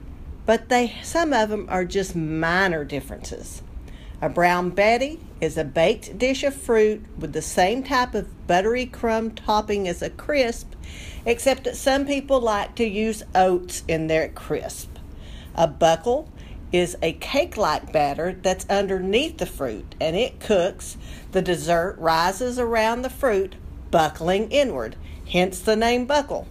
but 0.45 0.69
they 0.69 0.95
some 1.03 1.33
of 1.33 1.49
them 1.49 1.67
are 1.69 1.83
just 1.83 2.15
minor 2.15 2.85
differences. 2.85 3.61
A 4.21 4.29
brown 4.29 4.69
betty 4.69 5.19
is 5.41 5.57
a 5.57 5.65
baked 5.65 6.17
dish 6.17 6.43
of 6.43 6.55
fruit 6.55 7.03
with 7.19 7.33
the 7.33 7.41
same 7.41 7.83
type 7.83 8.15
of 8.15 8.47
buttery 8.47 8.85
crumb 8.85 9.31
topping 9.31 9.85
as 9.85 10.01
a 10.01 10.09
crisp, 10.09 10.75
except 11.25 11.65
that 11.65 11.75
some 11.75 12.05
people 12.05 12.39
like 12.39 12.73
to 12.75 12.87
use 12.87 13.21
oats 13.35 13.83
in 13.85 14.07
their 14.07 14.29
crisp. 14.29 14.97
A 15.55 15.67
buckle 15.67 16.31
is 16.71 16.95
a 17.01 17.11
cake 17.11 17.57
like 17.57 17.91
batter 17.91 18.31
that's 18.41 18.65
underneath 18.69 19.39
the 19.39 19.45
fruit 19.45 19.93
and 19.99 20.15
it 20.15 20.39
cooks. 20.39 20.95
The 21.33 21.41
dessert 21.41 21.97
rises 21.99 22.57
around 22.57 23.01
the 23.01 23.09
fruit, 23.09 23.55
buckling 23.91 24.49
inward, 24.51 24.95
hence 25.27 25.59
the 25.59 25.75
name 25.75 26.05
buckle. 26.05 26.47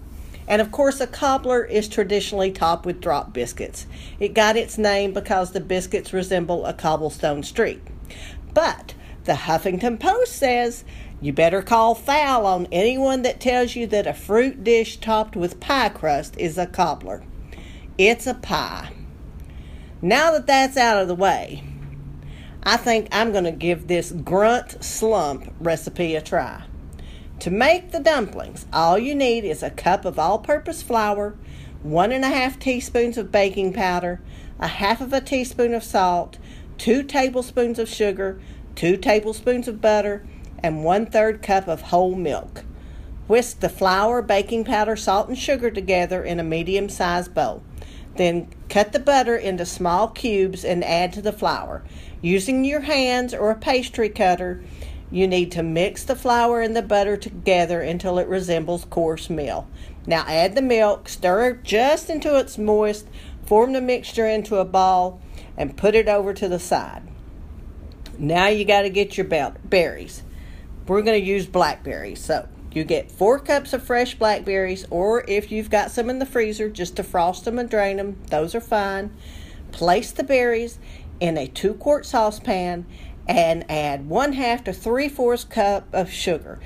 And 0.49 0.61
of 0.61 0.73
course, 0.73 1.01
a 1.01 1.07
cobbler 1.07 1.65
is 1.65 1.89
traditionally 1.89 2.51
topped 2.51 2.85
with 2.85 3.01
drop 3.01 3.33
biscuits. 3.33 3.87
It 4.19 4.35
got 4.35 4.57
its 4.57 4.79
name 4.79 5.13
because 5.13 5.53
the 5.53 5.61
biscuits 5.61 6.13
resemble 6.13 6.67
a 6.67 6.73
cobblestone 6.73 7.43
street. 7.43 7.81
But 8.53 8.95
the 9.25 9.33
Huffington 9.35 10.01
Post 10.01 10.33
says 10.33 10.85
you 11.21 11.33
better 11.33 11.63
call 11.63 11.95
foul 11.95 12.47
on 12.47 12.67
anyone 12.73 13.23
that 13.23 13.41
tells 13.41 13.77
you 13.77 13.87
that 13.87 14.09
a 14.09 14.13
fruit 14.13 14.65
dish 14.65 14.97
topped 14.97 15.37
with 15.37 15.61
pie 15.61 15.89
crust 15.89 16.35
is 16.37 16.59
a 16.59 16.67
cobbler. 16.67 17.23
It's 17.97 18.27
a 18.27 18.35
pie. 18.35 18.91
Now 20.01 20.33
that 20.33 20.49
that's 20.49 20.77
out 20.77 21.01
of 21.01 21.07
the 21.07 21.15
way, 21.15 21.63
I 22.65 22.77
think 22.77 23.07
I'm 23.13 23.31
going 23.31 23.45
to 23.45 23.53
give 23.53 23.87
this 23.87 24.11
grunt 24.11 24.83
slump 24.83 25.53
recipe 25.61 26.17
a 26.17 26.21
try. 26.21 26.65
To 27.43 27.51
make 27.51 27.91
the 27.91 27.99
dumplings, 27.99 28.67
all 28.73 28.97
you 28.97 29.17
need 29.17 29.43
is 29.43 29.65
a 29.65 29.71
cup 29.71 30.05
of 30.05 30.17
all 30.17 30.39
purpose 30.39 30.81
flour, 30.81 31.35
one 31.83 32.13
and 32.13 32.25
a 32.25 32.29
half 32.29 32.57
teaspoons 32.57 33.19
of 33.19 33.33
baking 33.33 33.73
powder, 33.73 34.21
a 34.61 34.69
half 34.69 35.01
of 35.01 35.13
a 35.13 35.21
teaspoon 35.21 35.75
of 35.75 35.83
salt, 35.83 36.39
two 36.79 37.03
tablespoons 37.03 37.81
of 37.81 37.89
sugar, 37.89 38.41
two 38.77 38.97
tablespoons 38.97 39.67
of 39.67 39.81
butter, 39.81 40.25
and 40.63 40.85
one 40.85 41.05
third 41.05 41.43
cup 41.43 41.67
of 41.67 41.81
whole 41.81 42.15
milk. 42.15 42.63
Whisk 43.27 43.59
the 43.59 43.69
flour, 43.69 44.23
baking 44.23 44.63
powder, 44.63 44.95
salt, 44.95 45.29
and 45.29 45.37
sugar 45.37 45.73
together 45.73 46.23
in 46.23 46.39
a 46.39 46.45
medium 46.45 46.89
sized 46.89 47.35
bowl. 47.35 47.65
Then 48.19 48.51
cut 48.69 48.93
the 48.93 49.01
butter 49.01 49.35
into 49.37 49.67
small 49.67 50.07
cubes 50.07 50.65
and 50.65 50.85
add 50.85 51.13
to 51.15 51.23
the 51.23 51.33
flour. 51.33 51.83
Using 52.21 52.65
your 52.65 52.83
hands 52.83 53.35
or 53.35 53.51
a 53.51 53.57
pastry 53.57 54.11
cutter, 54.11 54.63
you 55.13 55.29
need 55.29 55.53
to 55.53 55.63
mix 55.63 56.03
the 56.03 56.17
flour 56.17 56.63
and 56.63 56.75
the 56.75 56.83
butter 56.83 57.19
together 57.19 57.83
until 57.83 58.19
it 58.19 58.27
resembles 58.27 58.87
coarse 58.87 59.29
meal. 59.29 59.69
Now 60.07 60.25
add 60.27 60.55
the 60.55 60.63
milk, 60.63 61.09
stir 61.09 61.61
just 61.63 62.09
until 62.09 62.37
it's 62.37 62.57
moist, 62.57 63.07
form 63.45 63.75
the 63.75 63.83
mixture 63.83 64.27
into 64.27 64.57
a 64.57 64.65
ball, 64.65 65.21
and 65.57 65.77
put 65.77 65.95
it 65.95 66.09
over 66.09 66.33
to 66.33 66.49
the 66.49 66.59
side. 66.59 67.03
Now 68.19 68.47
you 68.47 68.65
got 68.65 68.83
to 68.83 68.91
get 68.91 69.19
your 69.19 69.27
berries. 69.27 70.23
We're 70.87 71.03
going 71.03 71.21
to 71.21 71.27
use 71.27 71.47
blackberries. 71.47 72.25
So 72.25 72.49
you 72.73 72.85
get 72.85 73.13
four 73.13 73.39
cups 73.39 73.75
of 73.75 73.83
fresh 73.83 74.15
blackberries, 74.15 74.87
or 74.91 75.25
if 75.29 75.53
you've 75.53 75.71
got 75.71 75.91
some 75.91 76.09
in 76.09 76.21
the 76.21 76.27
freezer, 76.27 76.71
just 76.71 76.97
to 76.97 77.03
frost 77.03 77.45
them 77.45 77.59
and 77.59 77.69
drain 77.69 77.99
them. 77.99 78.17
Those 78.31 78.55
are 78.55 78.61
fine. 78.61 79.15
Place 79.73 80.11
the 80.11 80.25
berries 80.25 80.79
in 81.21 81.37
a 81.37 81.47
two 81.47 81.75
quart 81.75 82.07
saucepan 82.07 82.87
and 83.27 83.71
add 83.71 84.09
one 84.09 84.33
half 84.33 84.65
to 84.65 84.73
three 84.73 85.09
fourths 85.09 85.45
cup 85.45 85.87
of 85.93 86.11
sugar. 86.11 86.59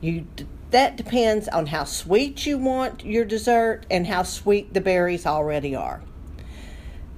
You 0.00 0.26
that 0.70 0.96
depends 0.96 1.48
on 1.48 1.66
how 1.66 1.84
sweet 1.84 2.46
you 2.46 2.56
want 2.56 3.04
your 3.04 3.24
dessert 3.24 3.86
and 3.90 4.06
how 4.06 4.22
sweet 4.22 4.72
the 4.72 4.80
berries 4.80 5.26
already 5.26 5.74
are. 5.74 6.00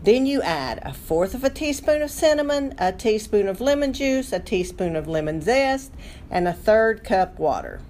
Then 0.02 0.26
you 0.26 0.42
add 0.42 0.80
a 0.82 0.92
fourth 0.92 1.34
of 1.34 1.44
a 1.44 1.50
teaspoon 1.50 2.02
of 2.02 2.10
cinnamon, 2.10 2.74
a 2.78 2.92
teaspoon 2.92 3.46
of 3.46 3.60
lemon 3.60 3.92
juice, 3.92 4.32
a 4.32 4.40
teaspoon 4.40 4.96
of 4.96 5.06
lemon 5.06 5.40
zest, 5.40 5.92
and 6.30 6.48
a 6.48 6.52
third 6.52 7.04
cup 7.04 7.38
water. 7.38 7.80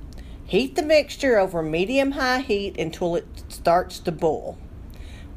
Heat 0.44 0.74
the 0.74 0.82
mixture 0.82 1.38
over 1.38 1.62
medium 1.62 2.10
high 2.10 2.40
heat 2.40 2.76
until 2.78 3.16
it 3.16 3.26
starts 3.48 3.98
to 4.00 4.12
boil. 4.12 4.58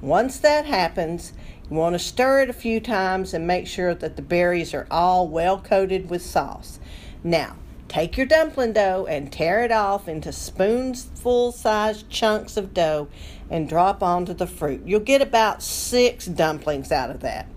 Once 0.02 0.40
that 0.40 0.66
happens, 0.66 1.34
you 1.70 1.78
want 1.78 1.94
to 1.94 2.00
stir 2.00 2.42
it 2.42 2.50
a 2.50 2.54
few 2.54 2.80
times 2.80 3.34
and 3.34 3.48
make 3.48 3.66
sure 3.66 3.94
that 3.96 4.16
the 4.16 4.22
berries 4.22 4.74
are 4.74 4.88
all 4.92 5.28
well 5.28 5.60
coated 5.60 6.10
with 6.10 6.22
sauce. 6.22 6.80
Now, 7.24 7.56
take 7.88 8.18
your 8.18 8.26
dumpling 8.28 8.74
dough 8.74 9.08
and 9.10 9.32
tear 9.32 9.64
it 9.64 9.72
off 9.72 10.08
into 10.08 10.32
spoonful 10.32 11.54
sized 11.54 12.10
chunks 12.10 12.58
of 12.58 12.74
dough 12.74 13.08
and 13.50 13.70
drop 13.70 14.04
onto 14.04 14.34
the 14.34 14.48
fruit. 14.48 14.84
You'll 14.86 15.00
get 15.00 15.22
about 15.22 15.64
six 15.64 16.26
dumplings 16.26 16.92
out 16.92 17.10
of 17.10 17.22
that. 17.22 17.48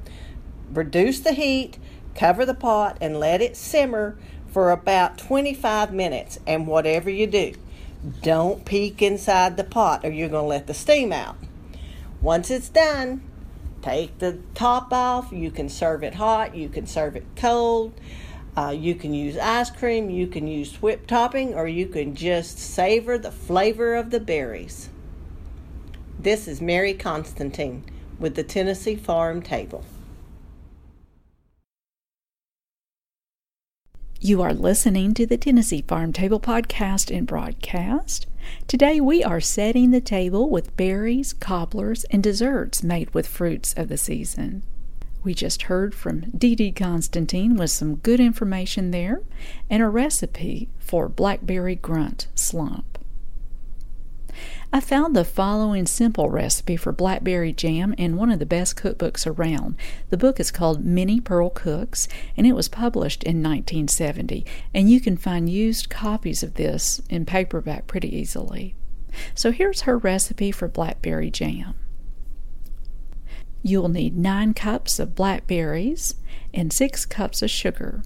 Reduce 0.72 1.20
the 1.20 1.32
heat, 1.32 1.78
cover 2.14 2.46
the 2.46 2.54
pot, 2.54 2.98
and 3.00 3.18
let 3.18 3.42
it 3.42 3.56
simmer 3.56 4.16
for 4.52 4.70
about 4.70 5.18
25 5.18 5.92
minutes. 5.92 6.38
And 6.46 6.66
whatever 6.66 7.10
you 7.10 7.26
do, 7.26 7.54
don't 8.22 8.64
peek 8.64 9.02
inside 9.02 9.56
the 9.56 9.64
pot 9.64 10.04
or 10.04 10.10
you're 10.10 10.28
going 10.28 10.44
to 10.44 10.48
let 10.48 10.66
the 10.66 10.74
steam 10.74 11.12
out. 11.12 11.36
Once 12.20 12.50
it's 12.50 12.68
done, 12.68 13.22
take 13.82 14.18
the 14.18 14.38
top 14.54 14.92
off. 14.92 15.30
You 15.32 15.50
can 15.50 15.68
serve 15.68 16.02
it 16.02 16.14
hot, 16.14 16.54
you 16.54 16.68
can 16.68 16.86
serve 16.86 17.16
it 17.16 17.24
cold. 17.36 17.92
Uh, 18.56 18.70
you 18.70 18.94
can 18.96 19.14
use 19.14 19.36
ice 19.36 19.70
cream, 19.70 20.10
you 20.10 20.26
can 20.26 20.48
use 20.48 20.82
whipped 20.82 21.08
topping, 21.08 21.54
or 21.54 21.68
you 21.68 21.86
can 21.86 22.16
just 22.16 22.58
savor 22.58 23.16
the 23.16 23.30
flavor 23.30 23.94
of 23.94 24.10
the 24.10 24.18
berries. 24.18 24.88
This 26.18 26.48
is 26.48 26.60
Mary 26.60 26.94
Constantine 26.94 27.84
with 28.18 28.34
the 28.34 28.42
Tennessee 28.42 28.96
Farm 28.96 29.40
Table. 29.42 29.84
You 34.20 34.42
are 34.42 34.52
listening 34.52 35.14
to 35.14 35.26
the 35.26 35.36
Tennessee 35.36 35.84
Farm 35.86 36.12
Table 36.12 36.40
podcast 36.40 37.16
and 37.16 37.24
broadcast. 37.24 38.27
Today 38.66 39.00
we 39.00 39.24
are 39.24 39.40
setting 39.40 39.90
the 39.90 40.00
table 40.00 40.50
with 40.50 40.76
berries, 40.76 41.32
cobblers, 41.32 42.04
and 42.04 42.22
desserts 42.22 42.82
made 42.82 43.12
with 43.14 43.26
fruits 43.26 43.72
of 43.74 43.88
the 43.88 43.96
season. 43.96 44.62
We 45.24 45.34
just 45.34 45.62
heard 45.62 45.94
from 45.94 46.30
Dee 46.36 46.54
Dee 46.54 46.72
Constantine 46.72 47.56
with 47.56 47.70
some 47.70 47.96
good 47.96 48.20
information 48.20 48.90
there 48.90 49.22
and 49.68 49.82
a 49.82 49.88
recipe 49.88 50.68
for 50.78 51.08
blackberry 51.08 51.74
grunt 51.74 52.28
slump. 52.34 52.97
I 54.70 54.80
found 54.80 55.16
the 55.16 55.24
following 55.24 55.86
simple 55.86 56.28
recipe 56.28 56.76
for 56.76 56.92
blackberry 56.92 57.54
jam 57.54 57.94
in 57.94 58.16
one 58.16 58.30
of 58.30 58.38
the 58.38 58.44
best 58.44 58.76
cookbooks 58.76 59.26
around. 59.26 59.76
The 60.10 60.18
book 60.18 60.38
is 60.38 60.50
called 60.50 60.84
Minnie 60.84 61.22
Pearl 61.22 61.48
Cooks, 61.48 62.06
and 62.36 62.46
it 62.46 62.52
was 62.52 62.68
published 62.68 63.22
in 63.22 63.42
1970, 63.42 64.44
and 64.74 64.90
you 64.90 65.00
can 65.00 65.16
find 65.16 65.48
used 65.48 65.88
copies 65.88 66.42
of 66.42 66.54
this 66.54 67.00
in 67.08 67.24
paperback 67.24 67.86
pretty 67.86 68.14
easily. 68.14 68.74
So 69.34 69.52
here's 69.52 69.82
her 69.82 69.96
recipe 69.96 70.52
for 70.52 70.68
blackberry 70.68 71.30
jam. 71.30 71.74
You'll 73.62 73.88
need 73.88 74.18
9 74.18 74.52
cups 74.52 74.98
of 74.98 75.14
blackberries 75.14 76.14
and 76.52 76.74
6 76.74 77.06
cups 77.06 77.40
of 77.40 77.50
sugar. 77.50 78.02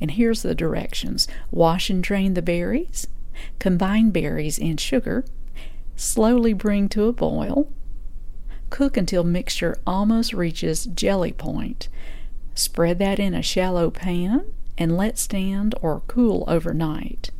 And 0.00 0.10
here's 0.10 0.42
the 0.42 0.54
directions 0.54 1.28
wash 1.52 1.90
and 1.90 2.02
drain 2.02 2.34
the 2.34 2.42
berries, 2.42 3.06
combine 3.60 4.10
berries 4.10 4.58
and 4.58 4.80
sugar, 4.80 5.24
slowly 6.00 6.54
bring 6.54 6.88
to 6.88 7.04
a 7.04 7.12
boil, 7.12 7.68
cook 8.70 8.96
until 8.96 9.22
mixture 9.22 9.76
almost 9.86 10.32
reaches 10.32 10.86
jelly 10.86 11.32
point. 11.32 11.88
Spread 12.54 12.98
that 12.98 13.18
in 13.18 13.34
a 13.34 13.42
shallow 13.42 13.90
pan 13.90 14.46
and 14.78 14.96
let 14.96 15.18
stand 15.18 15.74
or 15.82 16.02
cool 16.06 16.44
overnight. 16.48 17.30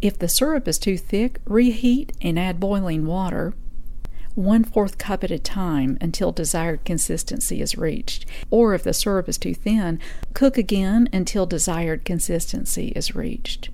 If 0.00 0.18
the 0.18 0.28
syrup 0.28 0.68
is 0.68 0.78
too 0.78 0.96
thick, 0.96 1.40
reheat 1.46 2.12
and 2.20 2.38
add 2.38 2.60
boiling 2.60 3.06
water, 3.06 3.54
one 4.34 4.64
fourth 4.64 4.98
cup 4.98 5.24
at 5.24 5.30
a 5.30 5.38
time 5.38 5.96
until 6.00 6.30
desired 6.30 6.84
consistency 6.84 7.60
is 7.60 7.78
reached. 7.78 8.26
Or 8.50 8.74
if 8.74 8.82
the 8.82 8.92
syrup 8.92 9.28
is 9.28 9.38
too 9.38 9.54
thin, 9.54 9.98
cook 10.34 10.58
again 10.58 11.08
until 11.12 11.46
desired 11.46 12.04
consistency 12.04 12.88
is 12.88 13.14
reached. 13.14 13.70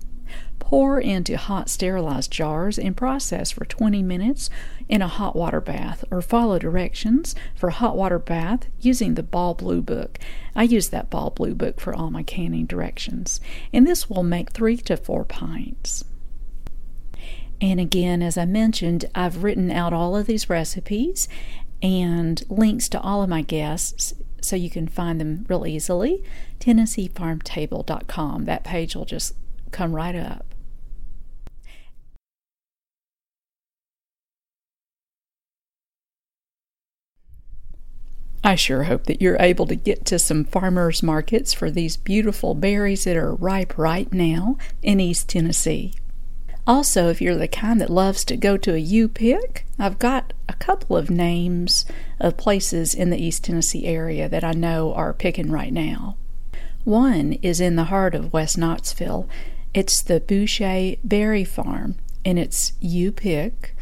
Pour 0.60 1.00
into 1.00 1.36
hot 1.36 1.68
sterilized 1.68 2.30
jars 2.30 2.78
and 2.78 2.96
process 2.96 3.50
for 3.50 3.64
20 3.64 4.04
minutes 4.04 4.48
in 4.88 5.02
a 5.02 5.08
hot 5.08 5.34
water 5.34 5.60
bath 5.60 6.04
or 6.12 6.22
follow 6.22 6.60
directions 6.60 7.34
for 7.56 7.70
hot 7.70 7.96
water 7.96 8.20
bath 8.20 8.68
using 8.78 9.14
the 9.14 9.24
Ball 9.24 9.54
Blue 9.54 9.82
Book. 9.82 10.18
I 10.54 10.62
use 10.62 10.90
that 10.90 11.10
Ball 11.10 11.30
Blue 11.30 11.54
Book 11.56 11.80
for 11.80 11.92
all 11.92 12.10
my 12.10 12.22
canning 12.22 12.66
directions. 12.66 13.40
And 13.72 13.84
this 13.84 14.08
will 14.08 14.22
make 14.22 14.52
3 14.52 14.76
to 14.76 14.96
4 14.96 15.24
pints. 15.24 16.04
And 17.60 17.80
again, 17.80 18.22
as 18.22 18.38
I 18.38 18.44
mentioned, 18.44 19.06
I've 19.14 19.42
written 19.42 19.70
out 19.70 19.92
all 19.92 20.16
of 20.16 20.26
these 20.26 20.48
recipes 20.48 21.28
and 21.82 22.42
links 22.48 22.88
to 22.90 23.00
all 23.00 23.22
of 23.22 23.28
my 23.28 23.42
guests 23.42 24.14
so 24.40 24.56
you 24.56 24.70
can 24.70 24.88
find 24.88 25.20
them 25.20 25.44
real 25.48 25.66
easily. 25.66 26.22
TennesseeFarmTable.com. 26.60 28.44
That 28.44 28.64
page 28.64 28.94
will 28.94 29.04
just 29.04 29.34
come 29.72 29.94
right 29.94 30.14
up. 30.14 30.49
I 38.42 38.54
sure 38.54 38.84
hope 38.84 39.04
that 39.04 39.20
you're 39.20 39.36
able 39.38 39.66
to 39.66 39.74
get 39.74 40.06
to 40.06 40.18
some 40.18 40.44
farmers 40.44 41.02
markets 41.02 41.52
for 41.52 41.70
these 41.70 41.96
beautiful 41.96 42.54
berries 42.54 43.04
that 43.04 43.16
are 43.16 43.34
ripe 43.34 43.76
right 43.76 44.10
now 44.12 44.56
in 44.82 44.98
East 44.98 45.28
Tennessee. 45.28 45.92
Also, 46.66 47.08
if 47.08 47.20
you're 47.20 47.36
the 47.36 47.48
kind 47.48 47.80
that 47.80 47.90
loves 47.90 48.24
to 48.24 48.36
go 48.36 48.56
to 48.56 48.74
a 48.74 48.78
U 48.78 49.08
pick, 49.08 49.66
I've 49.78 49.98
got 49.98 50.32
a 50.48 50.54
couple 50.54 50.96
of 50.96 51.10
names 51.10 51.84
of 52.18 52.36
places 52.36 52.94
in 52.94 53.10
the 53.10 53.22
East 53.22 53.44
Tennessee 53.44 53.86
area 53.86 54.28
that 54.28 54.44
I 54.44 54.52
know 54.52 54.94
are 54.94 55.12
picking 55.12 55.50
right 55.50 55.72
now. 55.72 56.16
One 56.84 57.34
is 57.42 57.60
in 57.60 57.76
the 57.76 57.84
heart 57.84 58.14
of 58.14 58.32
West 58.32 58.56
Knoxville. 58.56 59.28
It's 59.74 60.00
the 60.00 60.20
Boucher 60.20 60.96
Berry 61.04 61.44
Farm, 61.44 61.96
and 62.24 62.38
it's 62.38 62.72
U 62.80 63.12
pick. 63.12 63.74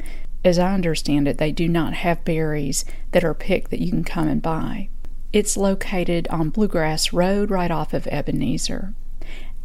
As 0.44 0.58
I 0.58 0.72
understand 0.72 1.28
it, 1.28 1.38
they 1.38 1.52
do 1.52 1.68
not 1.68 1.94
have 1.94 2.24
berries 2.24 2.84
that 3.12 3.24
are 3.24 3.34
picked 3.34 3.70
that 3.70 3.80
you 3.80 3.90
can 3.90 4.04
come 4.04 4.28
and 4.28 4.40
buy. 4.40 4.88
It's 5.32 5.56
located 5.56 6.28
on 6.28 6.50
Bluegrass 6.50 7.12
Road 7.12 7.50
right 7.50 7.70
off 7.70 7.92
of 7.92 8.06
Ebenezer, 8.06 8.94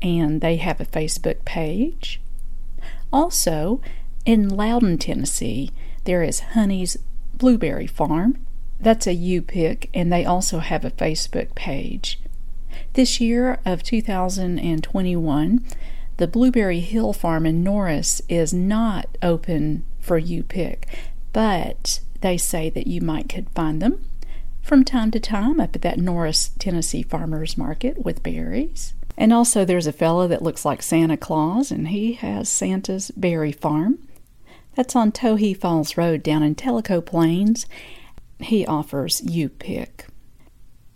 and 0.01 0.41
they 0.41 0.57
have 0.57 0.81
a 0.81 0.85
Facebook 0.85 1.45
page 1.45 2.19
also, 3.13 3.79
in 4.25 4.49
Loudon, 4.49 4.97
Tennessee, 4.97 5.69
there 6.05 6.23
is 6.23 6.39
Honey's 6.39 6.97
Blueberry 7.35 7.85
Farm. 7.85 8.43
That's 8.79 9.05
a 9.05 9.13
U 9.13 9.43
pick, 9.43 9.89
and 9.93 10.11
they 10.11 10.25
also 10.25 10.57
have 10.57 10.83
a 10.83 10.91
Facebook 10.91 11.53
page. 11.53 12.19
This 12.93 13.21
year 13.21 13.59
of 13.65 13.83
2021, 13.83 15.65
the 16.17 16.27
Blueberry 16.27 16.79
Hill 16.79 17.13
Farm 17.13 17.45
in 17.45 17.63
Norris 17.63 18.21
is 18.27 18.51
not 18.51 19.15
open 19.21 19.85
for 20.03 20.17
U 20.17 20.43
pick, 20.43 20.87
but 21.31 21.99
they 22.21 22.37
say 22.37 22.69
that 22.69 22.87
you 22.87 23.01
might 23.01 23.29
could 23.29 23.49
find 23.49 23.81
them 23.81 24.05
from 24.61 24.83
time 24.83 25.11
to 25.11 25.19
time 25.19 25.59
up 25.59 25.75
at 25.75 25.81
that 25.81 25.99
Norris, 25.99 26.51
Tennessee 26.57 27.03
Farmers 27.03 27.57
Market 27.57 28.03
with 28.03 28.23
berries. 28.23 28.93
And 29.17 29.31
also, 29.31 29.65
there's 29.65 29.87
a 29.87 29.93
fellow 29.93 30.27
that 30.27 30.41
looks 30.41 30.65
like 30.65 30.81
Santa 30.81 31.17
Claus, 31.17 31.69
and 31.69 31.89
he 31.89 32.13
has 32.13 32.49
Santa's 32.49 33.11
Berry 33.11 33.51
Farm. 33.51 33.99
That's 34.75 34.95
on 34.95 35.11
Towhee 35.11 35.55
Falls 35.55 35.97
Road 35.97 36.23
down 36.23 36.41
in 36.41 36.55
Tellico 36.55 37.05
Plains. 37.05 37.67
He 38.39 38.65
offers 38.65 39.21
you 39.21 39.49
Pick. 39.49 40.07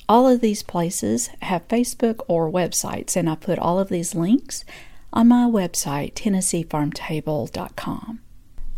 All 0.10 0.28
of 0.28 0.41
these 0.41 0.63
places 0.63 1.30
have 1.41 1.67
Facebook 1.67 2.22
or 2.28 2.50
websites, 2.50 3.15
and 3.15 3.30
I 3.30 3.36
put 3.36 3.60
all 3.60 3.78
of 3.78 3.89
these 3.89 4.15
links 4.15 4.65
on 5.13 5.28
my 5.28 5.46
website, 5.46 6.13
TennesseeFarmTable.com. 6.13 8.22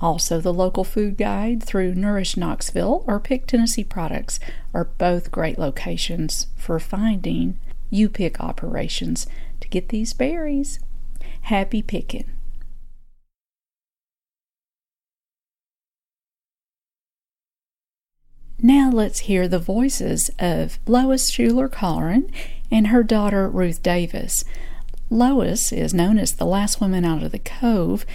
Also, 0.02 0.40
the 0.40 0.54
local 0.54 0.84
food 0.84 1.18
guide 1.18 1.62
through 1.62 1.94
Nourish 1.94 2.38
Knoxville 2.38 3.04
or 3.06 3.20
Pick 3.20 3.46
Tennessee 3.46 3.84
Products 3.84 4.40
are 4.74 4.86
both 4.86 5.32
great 5.32 5.60
locations 5.60 6.48
for 6.56 6.80
finding 6.80 7.60
U 7.90 8.08
pick 8.08 8.40
operations 8.40 9.28
to 9.60 9.68
get 9.68 9.90
these 9.90 10.14
berries. 10.14 10.80
Happy 11.42 11.82
picking. 11.82 12.30
Now 18.62 18.90
let's 18.92 19.20
hear 19.20 19.48
the 19.48 19.60
voices 19.60 20.30
of 20.38 20.80
Lois 20.86 21.30
Schuler 21.30 21.70
Caughron 21.70 22.30
and 22.70 22.88
her 22.88 23.04
daughter 23.04 23.50
Ruth 23.50 23.82
Davis. 23.82 24.44
Lois 25.10 25.72
is 25.72 25.94
known 25.94 26.20
as 26.20 26.34
the 26.34 26.46
last 26.46 26.80
woman 26.82 27.06
out 27.06 27.24
of 27.24 27.32
the 27.32 27.40
cove 27.40 28.06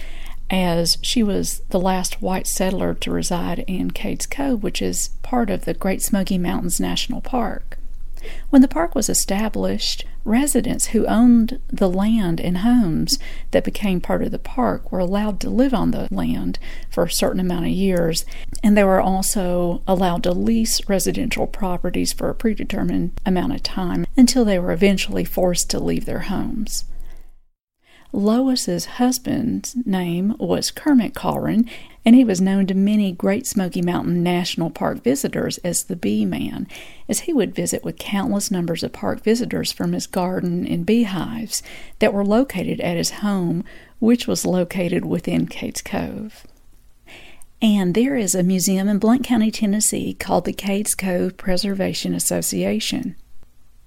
as 0.49 0.97
she 1.01 1.23
was 1.23 1.61
the 1.69 1.79
last 1.79 2.21
white 2.21 2.47
settler 2.47 2.93
to 2.93 3.11
reside 3.11 3.59
in 3.67 3.91
Cades 3.91 4.29
Cove, 4.29 4.63
which 4.63 4.81
is 4.81 5.09
part 5.23 5.49
of 5.49 5.65
the 5.65 5.73
Great 5.73 6.01
Smoky 6.01 6.37
Mountains 6.37 6.79
National 6.79 7.21
Park. 7.21 7.77
When 8.49 8.61
the 8.61 8.67
park 8.67 8.95
was 8.95 9.09
established, 9.09 10.05
residents 10.23 10.87
who 10.87 11.05
owned 11.05 11.59
the 11.67 11.89
land 11.89 12.41
and 12.41 12.59
homes 12.59 13.19
that 13.51 13.63
became 13.63 14.01
part 14.01 14.23
of 14.23 14.31
the 14.31 14.39
park 14.39 14.91
were 14.91 14.99
allowed 14.99 15.39
to 15.41 15.49
live 15.49 15.73
on 15.73 15.91
the 15.91 16.07
land 16.09 16.57
for 16.89 17.03
a 17.03 17.11
certain 17.11 17.39
amount 17.39 17.65
of 17.65 17.71
years, 17.71 18.25
and 18.63 18.75
they 18.75 18.83
were 18.83 19.01
also 19.01 19.83
allowed 19.87 20.23
to 20.23 20.31
lease 20.31 20.89
residential 20.89 21.45
properties 21.45 22.13
for 22.13 22.29
a 22.29 22.35
predetermined 22.35 23.11
amount 23.25 23.53
of 23.53 23.61
time 23.61 24.07
until 24.17 24.43
they 24.43 24.57
were 24.57 24.71
eventually 24.71 25.23
forced 25.23 25.69
to 25.69 25.79
leave 25.79 26.05
their 26.05 26.21
homes. 26.21 26.85
Lois's 28.15 28.85
husband's 28.85 29.75
name 29.85 30.35
was 30.39 30.71
Kermit 30.71 31.13
Caughron, 31.13 31.69
and 32.05 32.15
he 32.15 32.23
was 32.23 32.39
known 32.39 32.65
to 32.67 32.73
many 32.73 33.11
Great 33.11 33.45
Smoky 33.45 33.81
Mountain 33.81 34.23
National 34.23 34.69
Park 34.69 35.03
visitors 35.03 35.57
as 35.59 35.83
the 35.83 35.97
Bee 35.97 36.23
Man, 36.23 36.65
as 37.09 37.21
he 37.21 37.33
would 37.33 37.53
visit 37.53 37.83
with 37.83 37.97
countless 37.97 38.49
numbers 38.49 38.83
of 38.83 38.93
park 38.93 39.21
visitors 39.21 39.73
from 39.73 39.91
his 39.91 40.07
garden 40.07 40.65
and 40.65 40.85
beehives 40.85 41.61
that 41.99 42.13
were 42.13 42.23
located 42.23 42.79
at 42.79 42.95
his 42.95 43.11
home, 43.11 43.65
which 43.99 44.27
was 44.27 44.45
located 44.45 45.03
within 45.03 45.45
Cades 45.45 45.83
Cove. 45.83 46.47
And 47.61 47.95
there 47.95 48.15
is 48.15 48.33
a 48.33 48.43
museum 48.43 48.87
in 48.87 48.97
Blount 48.97 49.25
County, 49.25 49.51
Tennessee 49.51 50.13
called 50.13 50.45
the 50.45 50.53
Cades 50.53 50.95
Cove 50.97 51.35
Preservation 51.35 52.15
Association. 52.15 53.17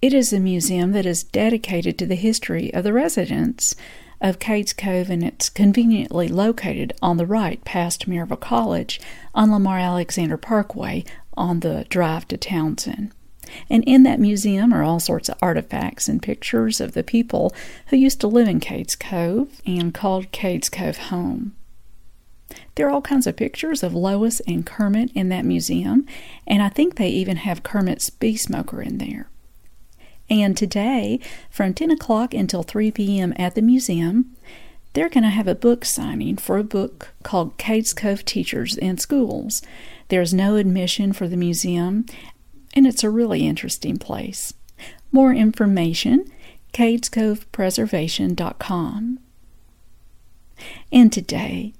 It 0.02 0.12
is 0.12 0.32
a 0.32 0.38
museum 0.38 0.92
that 0.92 1.06
is 1.06 1.24
dedicated 1.24 1.98
to 1.98 2.06
the 2.06 2.14
history 2.14 2.72
of 2.74 2.84
the 2.84 2.92
residents 2.92 3.74
of 4.20 4.38
Cades 4.38 4.76
Cove, 4.76 5.10
and 5.10 5.22
it's 5.22 5.48
conveniently 5.48 6.28
located 6.28 6.92
on 7.00 7.16
the 7.16 7.26
right 7.26 7.62
past 7.64 8.08
Maryville 8.08 8.40
College 8.40 9.00
on 9.34 9.50
Lamar 9.50 9.78
Alexander 9.78 10.36
Parkway 10.36 11.04
on 11.36 11.60
the 11.60 11.86
drive 11.88 12.26
to 12.28 12.36
Townsend. 12.36 13.12
And 13.70 13.84
in 13.84 14.02
that 14.02 14.20
museum 14.20 14.74
are 14.74 14.82
all 14.82 15.00
sorts 15.00 15.28
of 15.28 15.38
artifacts 15.40 16.08
and 16.08 16.22
pictures 16.22 16.80
of 16.80 16.92
the 16.92 17.02
people 17.02 17.54
who 17.86 17.96
used 17.96 18.20
to 18.20 18.26
live 18.26 18.48
in 18.48 18.60
Cades 18.60 18.98
Cove 18.98 19.62
and 19.66 19.94
called 19.94 20.32
Cades 20.32 20.70
Cove 20.70 20.98
home. 20.98 21.54
There 22.74 22.86
are 22.86 22.90
all 22.90 23.02
kinds 23.02 23.26
of 23.26 23.36
pictures 23.36 23.82
of 23.82 23.94
Lois 23.94 24.40
and 24.46 24.64
Kermit 24.64 25.10
in 25.14 25.28
that 25.30 25.44
museum, 25.44 26.06
and 26.46 26.62
I 26.62 26.68
think 26.68 26.96
they 26.96 27.08
even 27.08 27.38
have 27.38 27.62
Kermit's 27.62 28.10
bee 28.10 28.36
smoker 28.36 28.80
in 28.80 28.98
there. 28.98 29.28
And 30.30 30.56
today, 30.56 31.20
from 31.50 31.74
10 31.74 31.90
o'clock 31.90 32.32
until 32.34 32.62
3 32.62 32.90
p.m. 32.90 33.32
at 33.36 33.54
the 33.54 33.62
museum, 33.62 34.34
they're 34.92 35.08
going 35.08 35.24
to 35.24 35.30
have 35.30 35.48
a 35.48 35.54
book 35.54 35.84
signing 35.84 36.36
for 36.36 36.58
a 36.58 36.64
book 36.64 37.10
called 37.22 37.56
Cades 37.56 37.94
Cove 37.94 38.24
Teachers 38.24 38.76
and 38.78 39.00
Schools. 39.00 39.62
There's 40.08 40.34
no 40.34 40.56
admission 40.56 41.12
for 41.12 41.28
the 41.28 41.36
museum, 41.36 42.06
and 42.74 42.84
it's 42.86 43.04
a 43.04 43.10
really 43.10 43.46
interesting 43.46 43.98
place. 43.98 44.52
More 45.12 45.32
information, 45.32 46.24
cadescovepreservation.com. 46.72 49.18
And 50.90 51.12
today, 51.12 51.74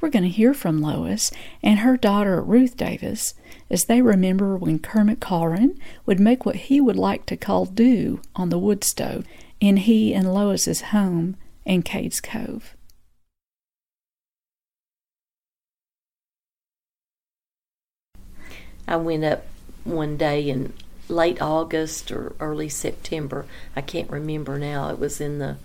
We're 0.00 0.10
going 0.10 0.24
to 0.24 0.28
hear 0.28 0.54
from 0.54 0.80
Lois 0.80 1.30
and 1.62 1.80
her 1.80 1.96
daughter 1.96 2.40
Ruth 2.40 2.76
Davis 2.76 3.34
as 3.68 3.86
they 3.86 4.00
remember 4.00 4.56
when 4.56 4.78
Kermit 4.78 5.20
Caughron 5.20 5.78
would 6.06 6.20
make 6.20 6.46
what 6.46 6.56
he 6.56 6.80
would 6.80 6.96
like 6.96 7.26
to 7.26 7.36
call 7.36 7.64
dew 7.66 8.20
on 8.36 8.50
the 8.50 8.58
wood 8.58 8.84
stove 8.84 9.24
in 9.60 9.78
he 9.78 10.14
and 10.14 10.32
Lois's 10.32 10.80
home 10.92 11.36
in 11.64 11.82
Cades 11.82 12.22
Cove. 12.22 12.74
I 18.86 18.96
went 18.96 19.24
up 19.24 19.44
one 19.84 20.16
day 20.16 20.48
in 20.48 20.72
late 21.08 21.42
August 21.42 22.10
or 22.10 22.34
early 22.40 22.68
September. 22.68 23.46
I 23.76 23.80
can't 23.80 24.10
remember 24.10 24.58
now. 24.58 24.88
It 24.90 24.98
was 24.98 25.20
in 25.20 25.38
the 25.38 25.56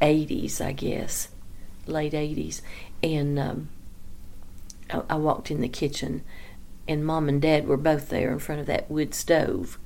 80s, 0.00 0.60
I 0.60 0.72
guess, 0.72 1.28
late 1.86 2.12
80s. 2.12 2.62
And 3.02 3.38
um, 3.38 3.68
I, 4.90 5.02
I 5.10 5.14
walked 5.16 5.50
in 5.50 5.60
the 5.60 5.68
kitchen, 5.68 6.22
and 6.88 7.04
mom 7.04 7.28
and 7.28 7.40
dad 7.40 7.66
were 7.66 7.76
both 7.76 8.08
there 8.08 8.32
in 8.32 8.38
front 8.38 8.60
of 8.60 8.66
that 8.66 8.90
wood 8.90 9.14
stove. 9.14 9.78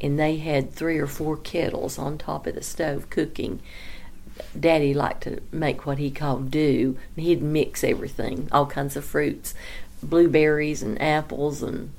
And 0.00 0.18
they 0.18 0.38
had 0.38 0.72
three 0.72 0.98
or 0.98 1.06
four 1.06 1.36
kettles 1.36 1.98
on 1.98 2.16
top 2.16 2.46
of 2.46 2.54
the 2.54 2.62
stove 2.62 3.10
cooking. 3.10 3.60
Daddy 4.58 4.94
liked 4.94 5.24
to 5.24 5.40
make 5.52 5.84
what 5.84 5.98
he 5.98 6.10
called 6.10 6.50
dew. 6.50 6.96
He'd 7.16 7.42
mix 7.42 7.84
everything, 7.84 8.48
all 8.50 8.64
kinds 8.64 8.96
of 8.96 9.04
fruits, 9.04 9.54
blueberries 10.02 10.82
and 10.82 11.00
apples 11.00 11.62
and 11.62 11.90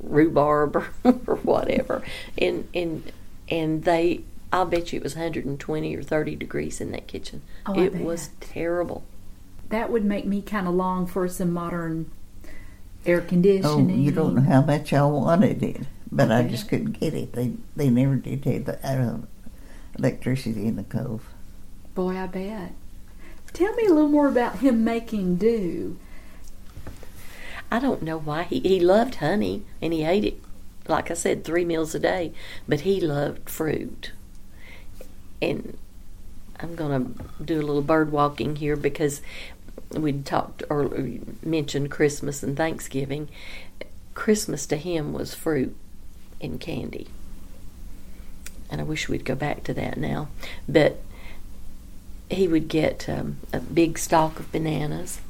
rhubarb 0.00 0.76
or, 0.76 0.88
or 1.04 1.36
whatever. 1.36 2.02
And 2.36 2.68
and 2.74 3.10
and 3.48 3.84
they 3.84 4.22
I'll 4.52 4.66
bet 4.66 4.92
you 4.92 4.98
it 4.98 5.02
was 5.02 5.14
120 5.14 5.96
or 5.96 6.02
30 6.02 6.36
degrees 6.36 6.80
in 6.80 6.92
that 6.92 7.06
kitchen. 7.06 7.42
Oh, 7.66 7.78
it 7.78 7.94
was 7.94 8.30
terrible. 8.40 9.04
That 9.68 9.90
would 9.90 10.04
make 10.04 10.26
me 10.26 10.42
kind 10.42 10.68
of 10.68 10.74
long 10.74 11.06
for 11.06 11.26
some 11.28 11.52
modern 11.52 12.10
air 13.04 13.20
conditioning. 13.20 13.66
Oh, 13.66 13.76
conditioning. 13.76 14.04
you 14.04 14.12
don't 14.12 14.34
know 14.34 14.42
how 14.42 14.62
much 14.62 14.92
I 14.92 15.02
wanted 15.04 15.62
it, 15.62 15.80
but 16.10 16.30
I 16.30 16.42
just 16.42 16.68
couldn't 16.68 17.00
get 17.00 17.14
it. 17.14 17.32
They 17.32 17.52
they 17.74 17.90
never 17.90 18.16
did 18.16 18.44
have 18.44 18.64
the 18.64 18.86
uh, 18.86 19.18
electricity 19.98 20.66
in 20.66 20.76
the 20.76 20.84
cove. 20.84 21.28
Boy, 21.94 22.16
I 22.16 22.26
bet. 22.26 22.72
Tell 23.52 23.74
me 23.74 23.86
a 23.86 23.92
little 23.92 24.10
more 24.10 24.28
about 24.28 24.58
him 24.58 24.84
making 24.84 25.36
dew. 25.36 25.98
I 27.70 27.78
don't 27.78 28.02
know 28.02 28.18
why 28.18 28.44
he 28.44 28.60
he 28.60 28.80
loved 28.80 29.16
honey 29.16 29.64
and 29.80 29.92
he 29.92 30.04
ate 30.04 30.24
it 30.24 30.40
like 30.88 31.10
I 31.10 31.14
said 31.14 31.44
3 31.44 31.64
meals 31.64 31.94
a 31.94 31.98
day, 31.98 32.32
but 32.68 32.80
he 32.80 33.00
loved 33.00 33.50
fruit. 33.50 34.12
And 35.42 35.76
I'm 36.58 36.74
going 36.74 37.14
to 37.14 37.44
do 37.44 37.60
a 37.60 37.62
little 37.62 37.82
bird 37.82 38.10
walking 38.10 38.56
here 38.56 38.76
because 38.76 39.20
we'd 39.90 40.24
talked 40.24 40.62
or 40.70 40.90
mentioned 41.42 41.90
Christmas 41.90 42.42
and 42.42 42.56
Thanksgiving. 42.56 43.28
Christmas 44.14 44.66
to 44.66 44.76
him 44.76 45.12
was 45.12 45.34
fruit 45.34 45.76
and 46.40 46.60
candy. 46.60 47.08
And 48.70 48.80
I 48.80 48.84
wish 48.84 49.08
we'd 49.08 49.24
go 49.24 49.34
back 49.34 49.64
to 49.64 49.74
that 49.74 49.96
now. 49.96 50.28
But 50.68 51.00
he 52.30 52.48
would 52.48 52.68
get 52.68 53.08
um, 53.08 53.38
a 53.52 53.60
big 53.60 53.98
stalk 53.98 54.40
of 54.40 54.50
bananas, 54.50 55.20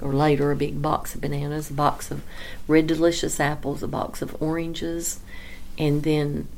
or 0.00 0.12
later 0.12 0.50
a 0.50 0.56
big 0.56 0.80
box 0.80 1.14
of 1.14 1.20
bananas, 1.20 1.70
a 1.70 1.74
box 1.74 2.10
of 2.10 2.22
red 2.66 2.86
delicious 2.86 3.38
apples, 3.38 3.82
a 3.82 3.88
box 3.88 4.22
of 4.22 4.40
oranges, 4.40 5.20
and 5.76 6.02
then 6.02 6.48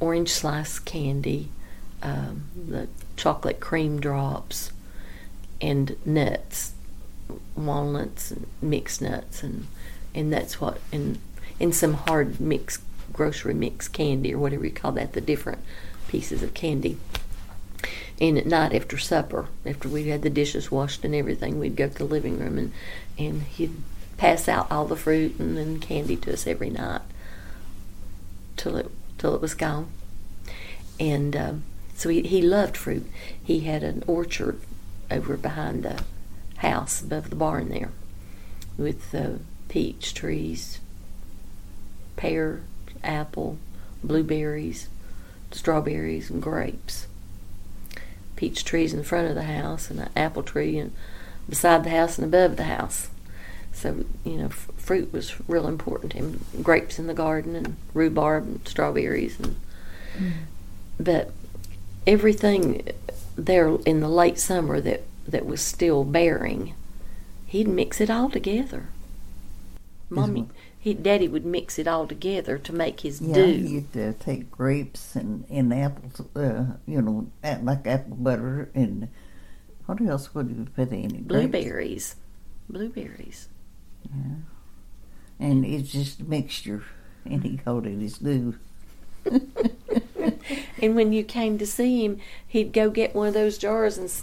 orange 0.00 0.30
slice 0.30 0.78
candy, 0.78 1.48
um, 2.04 2.44
the 2.68 2.86
chocolate 3.16 3.58
cream 3.58 3.98
drops, 3.98 4.72
and 5.60 5.96
nuts, 6.04 6.74
walnuts, 7.56 8.30
and 8.30 8.46
mixed 8.60 9.00
nuts, 9.02 9.42
and 9.42 9.66
and 10.14 10.32
that's 10.32 10.60
what 10.60 10.78
and 10.92 11.18
and 11.58 11.74
some 11.74 11.94
hard 11.94 12.40
mixed 12.40 12.82
grocery 13.12 13.54
mix 13.54 13.88
candy 13.88 14.34
or 14.34 14.38
whatever 14.38 14.64
you 14.64 14.70
call 14.70 14.92
that, 14.92 15.14
the 15.14 15.20
different 15.20 15.60
pieces 16.08 16.42
of 16.42 16.54
candy. 16.54 16.98
And 18.20 18.38
at 18.38 18.46
night 18.46 18.74
after 18.74 18.96
supper, 18.98 19.48
after 19.66 19.88
we'd 19.88 20.06
had 20.06 20.22
the 20.22 20.30
dishes 20.30 20.70
washed 20.70 21.04
and 21.04 21.14
everything, 21.14 21.58
we'd 21.58 21.76
go 21.76 21.88
to 21.88 21.98
the 21.98 22.04
living 22.04 22.38
room 22.38 22.58
and 22.58 22.72
and 23.18 23.42
he'd 23.42 23.74
pass 24.16 24.48
out 24.48 24.70
all 24.70 24.84
the 24.84 24.96
fruit 24.96 25.38
and, 25.38 25.58
and 25.58 25.80
candy 25.80 26.16
to 26.16 26.32
us 26.32 26.46
every 26.46 26.70
night 26.70 27.02
till 28.56 28.76
it 28.76 28.90
till 29.16 29.34
it 29.34 29.40
was 29.40 29.54
gone. 29.54 29.88
And 31.00 31.34
um, 31.34 31.64
so 31.94 32.08
he, 32.08 32.22
he 32.22 32.42
loved 32.42 32.76
fruit. 32.76 33.06
He 33.42 33.60
had 33.60 33.82
an 33.82 34.02
orchard 34.06 34.60
over 35.10 35.36
behind 35.36 35.82
the 35.82 36.02
house 36.58 37.02
above 37.02 37.30
the 37.30 37.36
barn 37.36 37.68
there 37.68 37.90
with 38.76 39.14
uh, 39.14 39.38
peach 39.68 40.14
trees, 40.14 40.80
pear, 42.16 42.62
apple, 43.02 43.58
blueberries, 44.02 44.88
strawberries, 45.52 46.30
and 46.30 46.42
grapes. 46.42 47.06
Peach 48.36 48.64
trees 48.64 48.92
in 48.92 49.04
front 49.04 49.28
of 49.28 49.34
the 49.34 49.44
house, 49.44 49.90
and 49.90 50.00
an 50.00 50.08
apple 50.16 50.42
tree 50.42 50.78
and 50.78 50.92
beside 51.48 51.84
the 51.84 51.90
house 51.90 52.18
and 52.18 52.26
above 52.26 52.56
the 52.56 52.64
house. 52.64 53.10
So 53.72 54.04
you 54.24 54.36
know, 54.36 54.46
f- 54.46 54.68
fruit 54.76 55.12
was 55.12 55.34
real 55.48 55.68
important 55.68 56.12
to 56.12 56.18
him. 56.18 56.44
Grapes 56.62 56.98
in 56.98 57.06
the 57.06 57.14
garden 57.14 57.54
and 57.54 57.76
rhubarb 57.92 58.44
and 58.44 58.68
strawberries, 58.68 59.38
and 59.38 59.56
but 60.98 61.32
everything 62.06 62.88
there 63.36 63.76
in 63.86 64.00
the 64.00 64.08
late 64.08 64.38
summer 64.38 64.80
that 64.80 65.02
that 65.26 65.46
was 65.46 65.60
still 65.60 66.04
bearing, 66.04 66.74
he'd 67.46 67.68
mix 67.68 68.00
it 68.00 68.10
all 68.10 68.30
together. 68.30 68.88
Mommy, 70.10 70.48
he, 70.78 70.94
Daddy 70.94 71.28
would 71.28 71.46
mix 71.46 71.78
it 71.78 71.88
all 71.88 72.06
together 72.06 72.58
to 72.58 72.72
make 72.72 73.00
his 73.00 73.20
Yeah, 73.20 73.34
dew. 73.34 73.52
you'd 73.56 73.96
uh, 73.96 74.12
take 74.20 74.50
grapes 74.50 75.16
and, 75.16 75.44
and 75.50 75.72
apples, 75.72 76.20
uh, 76.36 76.64
you 76.86 77.00
know, 77.00 77.26
like 77.62 77.86
apple 77.86 78.16
butter 78.16 78.68
and 78.74 79.08
what 79.86 80.00
else 80.00 80.34
would 80.34 80.48
you 80.50 80.66
put 80.74 80.90
in 80.92 81.14
it? 81.14 81.28
Blueberries, 81.28 82.16
blueberries. 82.68 83.48
And 85.38 85.64
it's 85.64 85.90
just 85.90 86.20
a 86.20 86.24
mixture, 86.24 86.84
and 87.24 87.42
he 87.42 87.56
called 87.56 87.86
it 87.86 87.98
his 87.98 88.18
dew. 88.18 88.54
And 90.82 90.94
when 90.96 91.12
you 91.12 91.24
came 91.24 91.58
to 91.58 91.66
see 91.66 92.04
him, 92.04 92.18
he'd 92.46 92.72
go 92.72 92.90
get 92.90 93.14
one 93.14 93.28
of 93.28 93.34
those 93.34 93.58
jars 93.58 93.96
and 93.98 94.06
s- 94.06 94.22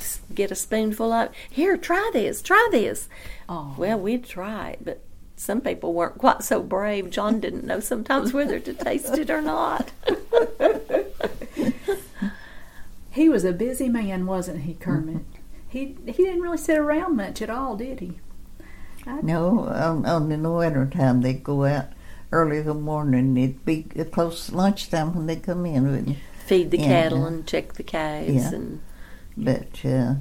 s- 0.00 0.20
get 0.34 0.50
a 0.50 0.54
spoonful 0.54 1.12
of. 1.12 1.30
Here, 1.50 1.76
try 1.76 2.10
this. 2.12 2.42
Try 2.42 2.68
this. 2.72 3.08
Oh. 3.48 3.74
Well, 3.78 3.98
we'd 4.00 4.24
try 4.24 4.70
it, 4.70 4.78
but 4.84 5.00
some 5.36 5.60
people 5.60 5.92
weren't 5.92 6.18
quite 6.18 6.42
so 6.42 6.62
brave. 6.62 7.10
John 7.10 7.40
didn't 7.40 7.64
know 7.64 7.80
sometimes 7.80 8.32
whether 8.32 8.58
to 8.60 8.72
taste 8.74 9.16
it 9.18 9.30
or 9.30 9.40
not. 9.42 9.90
He 13.10 13.28
was 13.28 13.44
a 13.44 13.52
busy 13.52 13.88
man, 13.88 14.26
wasn't 14.26 14.62
he, 14.62 14.74
Kermit? 14.74 15.22
He 15.68 15.96
he 16.06 16.24
didn't 16.24 16.40
really 16.40 16.58
sit 16.58 16.76
around 16.76 17.16
much 17.16 17.40
at 17.42 17.48
all, 17.50 17.76
did 17.76 18.00
he? 18.00 18.18
No, 19.22 19.60
on, 19.68 20.04
on 20.04 20.32
in 20.32 20.42
the 20.42 20.50
winter 20.50 20.86
time 20.86 21.20
they'd 21.20 21.44
go 21.44 21.64
out 21.64 21.86
early 22.34 22.58
in 22.58 22.66
the 22.66 22.74
morning. 22.74 23.36
It'd 23.36 23.64
be 23.64 23.84
close 23.84 24.46
to 24.48 24.56
lunchtime 24.56 25.14
when 25.14 25.26
they 25.26 25.36
come 25.36 25.64
in, 25.66 25.90
wouldn't? 25.90 26.18
Feed 26.46 26.70
the 26.70 26.78
Yeah. 26.78 26.86
cattle 26.86 27.24
and 27.24 27.46
check 27.46 27.74
the 27.74 27.82
calves, 27.82 28.28
Yeah. 28.34 28.52
and 28.54 28.80
But 29.36 29.80
uh, 29.84 30.14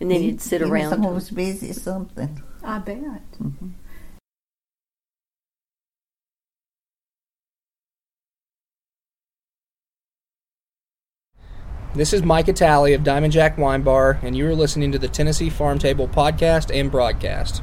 and 0.00 0.10
then 0.10 0.10
he, 0.10 0.22
he'd 0.30 0.40
sit 0.40 0.60
he 0.62 0.66
around. 0.68 0.90
was 1.00 1.06
always 1.06 1.30
busy 1.30 1.72
something. 1.72 2.42
I 2.64 2.78
bet. 2.78 2.98
This 11.94 12.12
is 12.12 12.22
Mike 12.22 12.46
Talley 12.54 12.94
of 12.94 13.02
Diamond 13.02 13.32
Jack 13.32 13.58
Wine 13.58 13.82
Bar, 13.82 14.20
and 14.22 14.36
you 14.36 14.46
are 14.46 14.54
listening 14.54 14.92
to 14.92 14.98
the 14.98 15.08
Tennessee 15.08 15.50
Farm 15.50 15.78
Table 15.78 16.06
podcast 16.06 16.74
and 16.74 16.90
broadcast. 16.90 17.62